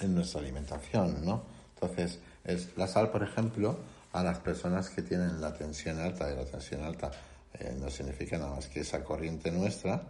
en 0.00 0.14
nuestra 0.14 0.40
alimentación, 0.40 1.24
¿no? 1.24 1.42
Entonces, 1.74 2.18
es 2.44 2.76
la 2.76 2.86
sal, 2.86 3.10
por 3.10 3.22
ejemplo, 3.22 3.78
a 4.12 4.22
las 4.22 4.38
personas 4.38 4.90
que 4.90 5.02
tienen 5.02 5.40
la 5.40 5.54
tensión 5.54 5.98
alta, 6.00 6.30
y 6.30 6.36
la 6.36 6.44
tensión 6.44 6.82
alta 6.82 7.10
eh, 7.54 7.76
no 7.78 7.90
significa 7.90 8.38
nada 8.38 8.56
más 8.56 8.66
que 8.66 8.80
esa 8.80 9.04
corriente 9.04 9.50
nuestra 9.50 10.02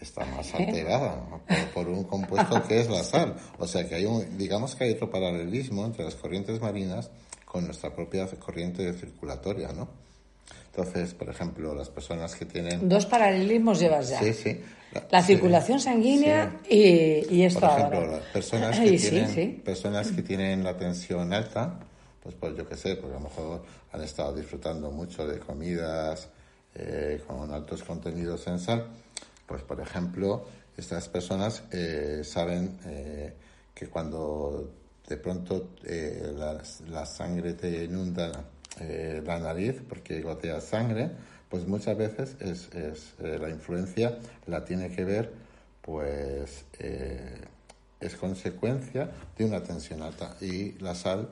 está 0.00 0.24
más 0.24 0.52
alterada 0.54 1.14
por, 1.46 1.84
por 1.86 1.88
un 1.88 2.04
compuesto 2.04 2.62
que 2.66 2.80
es 2.80 2.90
la 2.90 3.04
sal. 3.04 3.34
O 3.58 3.66
sea 3.66 3.88
que 3.88 3.94
hay 3.94 4.04
un, 4.04 4.36
digamos 4.36 4.74
que 4.74 4.84
hay 4.84 4.92
otro 4.92 5.10
paralelismo 5.10 5.84
entre 5.84 6.04
las 6.04 6.14
corrientes 6.16 6.60
marinas 6.60 7.10
con 7.44 7.64
nuestra 7.66 7.94
propia 7.94 8.26
corriente 8.26 8.92
circulatoria, 8.94 9.72
¿no? 9.72 9.88
Entonces, 10.76 11.14
por 11.14 11.28
ejemplo, 11.28 11.72
las 11.72 11.88
personas 11.88 12.34
que 12.34 12.46
tienen 12.46 12.88
Dos 12.88 13.06
paralelismos 13.06 13.78
llevas 13.78 14.08
ya. 14.08 14.18
Sí, 14.18 14.32
sí. 14.32 14.60
La 15.10 15.22
circulación 15.22 15.78
sanguínea 15.78 16.60
y, 16.68 17.24
y 17.32 17.42
esto 17.44 17.60
Por 17.60 17.70
ejemplo, 17.70 17.98
ahora. 18.00 18.12
las 18.16 18.24
personas 18.32 18.78
que, 18.80 18.98
tienen, 18.98 19.28
sí. 19.28 19.62
personas 19.64 20.10
que 20.10 20.22
tienen 20.22 20.64
la 20.64 20.76
tensión 20.76 21.32
alta, 21.32 21.78
pues, 22.20 22.34
pues 22.34 22.56
yo 22.56 22.68
qué 22.68 22.76
sé, 22.76 22.96
porque 22.96 23.16
a 23.16 23.20
lo 23.20 23.28
mejor 23.28 23.62
han 23.92 24.02
estado 24.02 24.34
disfrutando 24.34 24.90
mucho 24.90 25.26
de 25.26 25.38
comidas 25.38 26.28
eh, 26.74 27.22
con 27.24 27.52
altos 27.52 27.84
contenidos 27.84 28.44
en 28.48 28.58
sal, 28.58 28.88
pues 29.46 29.62
por 29.62 29.80
ejemplo, 29.80 30.44
estas 30.76 31.08
personas 31.08 31.62
eh, 31.70 32.22
saben 32.24 32.78
eh, 32.86 33.32
que 33.72 33.86
cuando 33.86 34.70
de 35.08 35.16
pronto 35.18 35.70
eh, 35.84 36.32
la, 36.36 36.60
la 36.88 37.06
sangre 37.06 37.54
te 37.54 37.84
inunda 37.84 38.44
eh, 38.80 39.22
la 39.24 39.38
nariz 39.38 39.80
porque 39.88 40.20
gotea 40.20 40.60
sangre, 40.60 41.10
pues 41.48 41.66
muchas 41.66 41.96
veces 41.96 42.36
es, 42.40 42.68
es, 42.74 43.14
eh, 43.22 43.38
la 43.40 43.48
influencia 43.48 44.18
la 44.46 44.64
tiene 44.64 44.88
que 44.90 45.04
ver 45.04 45.32
pues 45.80 46.64
eh, 46.78 47.40
es 48.00 48.14
consecuencia 48.16 49.10
de 49.36 49.44
una 49.44 49.62
tensión 49.62 50.02
alta 50.02 50.36
y 50.40 50.72
la 50.80 50.94
sal 50.94 51.28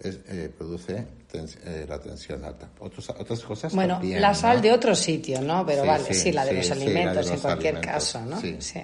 es, 0.00 0.20
eh, 0.28 0.50
produce 0.56 1.04
tens- 1.32 1.58
la 1.88 1.98
tensión 2.00 2.44
alta. 2.44 2.68
Otros, 2.78 3.10
otras 3.10 3.40
cosas 3.40 3.74
Bueno, 3.74 3.94
también, 3.94 4.20
la 4.20 4.32
sal 4.34 4.56
¿no? 4.58 4.62
de 4.62 4.72
otro 4.72 4.94
sitio, 4.94 5.42
¿no? 5.42 5.66
Pero 5.66 5.82
Sí, 5.82 5.88
vale, 5.88 6.04
sí, 6.04 6.14
sí, 6.14 6.32
la 6.32 6.44
de 6.44 6.50
sí, 6.50 6.56
los 6.56 6.68
de 6.68 6.72
alimentos 6.84 7.30
en 7.32 7.40
cualquier 7.40 7.76
alimentos, 7.76 8.12
caso, 8.12 8.20
¿no? 8.24 8.40
sí. 8.40 8.82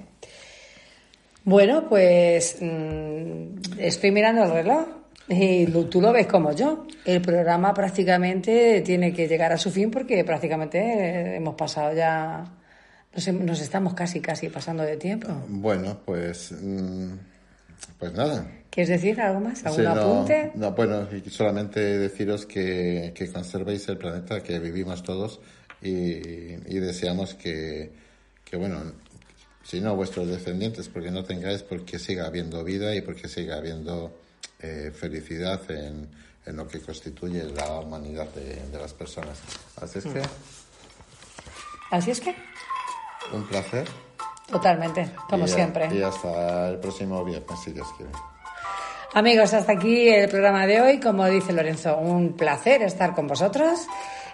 Bueno, 1.44 1.88
pues 1.88 2.56
mm, 2.60 3.78
estoy 3.78 4.10
mirando 4.10 4.42
el 4.44 4.50
reloj 4.50 4.86
y 5.28 5.66
lo- 5.66 5.86
tú 5.86 6.00
lo 6.00 6.12
ves 6.12 6.26
como 6.26 6.52
yo. 6.52 6.86
El 7.04 7.20
programa 7.22 7.72
prácticamente 7.74 8.82
tiene 8.82 9.12
que 9.12 9.26
llegar 9.28 9.52
a 9.52 9.58
su 9.58 9.70
fin 9.70 9.90
porque 9.90 10.22
prácticamente 10.24 10.78
eh, 10.78 11.36
hemos 11.36 11.54
pasado 11.54 11.94
ya, 11.94 12.44
nos, 13.14 13.60
estamos 13.60 13.94
casi, 13.94 14.20
casi 14.20 14.48
pasando 14.48 14.82
de 14.82 14.96
tiempo. 14.96 15.28
Bueno, 15.48 15.98
pues, 16.04 16.52
mm, 16.52 17.12
pues 17.98 18.12
nada. 18.12 18.46
¿Quieres 18.70 18.88
decir 18.88 19.20
algo 19.20 19.40
más? 19.40 19.64
¿Algún 19.64 19.80
Sí, 19.80 19.86
no, 19.86 20.00
apunte? 20.00 20.50
no, 20.54 20.72
bueno, 20.72 21.08
solamente 21.30 21.80
deciros 21.98 22.44
que, 22.44 23.12
que 23.14 23.30
conservéis 23.30 23.88
el 23.88 23.98
planeta 23.98 24.42
que 24.42 24.58
vivimos 24.58 25.02
todos 25.02 25.40
y, 25.80 25.90
y 25.90 26.78
deseamos 26.80 27.34
que, 27.34 27.92
que, 28.44 28.56
bueno, 28.56 28.82
si 29.62 29.80
no 29.80 29.94
vuestros 29.94 30.28
descendientes, 30.28 30.88
porque 30.88 31.10
no 31.12 31.22
tengáis, 31.24 31.62
porque 31.62 31.98
siga 32.00 32.26
habiendo 32.26 32.64
vida 32.64 32.94
y 32.96 33.00
porque 33.00 33.28
siga 33.28 33.56
habiendo 33.56 34.18
eh, 34.64 34.90
felicidad 34.92 35.60
en, 35.70 36.08
en 36.46 36.56
lo 36.56 36.66
que 36.66 36.80
constituye 36.80 37.42
la 37.44 37.80
humanidad 37.80 38.28
de, 38.34 38.56
de 38.72 38.78
las 38.78 38.92
personas. 38.94 39.38
Así 39.80 39.98
es 39.98 40.04
que, 40.06 40.22
Así 41.90 42.10
es 42.10 42.20
que, 42.20 42.34
un 43.32 43.46
placer. 43.46 43.86
totalmente, 44.50 45.10
como 45.28 45.44
Y, 45.44 45.48
siempre. 45.48 45.88
Y 45.94 46.02
hasta 46.02 46.68
el 46.70 46.78
próximo 46.78 47.24
viernes, 47.24 47.58
si 47.64 47.72
Dios 47.72 47.86
quiere. 47.96 48.12
Amigos, 49.14 49.54
hasta 49.54 49.72
aquí 49.72 50.08
el 50.08 50.28
programa 50.28 50.66
de 50.66 50.80
hoy. 50.80 51.00
Como 51.00 51.24
dice 51.26 51.52
Lorenzo, 51.52 51.96
un 51.98 52.32
placer 52.32 52.82
estar 52.82 53.14
con 53.14 53.26
vosotros. 53.28 53.86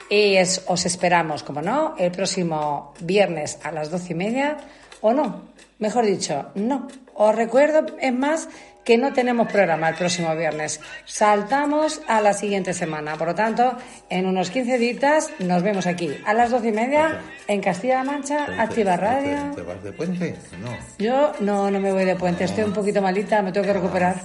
Y 0.08 0.36
es- 0.36 0.62
os 0.66 0.86
esperamos, 0.86 1.42
como 1.42 1.60
no, 1.60 1.94
el 1.98 2.10
próximo 2.10 2.94
viernes 3.00 3.58
a 3.62 3.70
las 3.72 3.90
doce 3.90 4.12
y 4.12 4.16
media. 4.16 4.56
O 5.02 5.12
no, 5.12 5.42
mejor 5.78 6.06
dicho, 6.06 6.46
no. 6.54 6.88
Os 7.14 7.34
recuerdo, 7.36 7.84
es 8.00 8.12
más, 8.14 8.48
que 8.84 8.98
no 8.98 9.12
tenemos 9.12 9.48
programa 9.48 9.88
el 9.88 9.94
próximo 9.94 10.34
viernes. 10.34 10.80
Saltamos 11.04 12.00
a 12.06 12.20
la 12.20 12.32
siguiente 12.32 12.72
semana. 12.72 13.16
Por 13.16 13.28
lo 13.28 13.34
tanto, 13.34 13.76
en 14.08 14.26
unos 14.26 14.50
15 14.50 14.78
días 14.78 15.30
nos 15.38 15.62
vemos 15.62 15.86
aquí 15.86 16.10
a 16.24 16.34
las 16.34 16.50
doce 16.50 16.68
y 16.68 16.72
media 16.72 17.20
en 17.46 17.60
Castilla-La 17.60 18.04
Mancha, 18.04 18.46
Activa 18.58 18.96
Radio. 18.96 19.36
¿Te, 19.50 19.56
te 19.56 19.62
vas 19.62 19.82
de 19.82 19.92
puente? 19.92 20.36
No. 20.60 20.76
Yo 20.98 21.32
no, 21.40 21.70
no 21.70 21.80
me 21.80 21.92
voy 21.92 22.04
de 22.04 22.16
puente, 22.16 22.44
estoy 22.44 22.64
un 22.64 22.72
poquito 22.72 23.02
malita, 23.02 23.42
me 23.42 23.52
tengo 23.52 23.66
que 23.66 23.72
recuperar. 23.72 24.16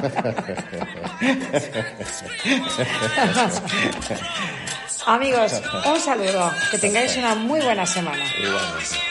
Amigos, 5.06 5.62
un 5.86 6.00
saludo, 6.00 6.50
que 6.70 6.78
tengáis 6.78 7.16
una 7.16 7.34
muy 7.34 7.60
buena 7.60 7.86
semana. 7.86 8.24
Igualmente. 8.38 9.09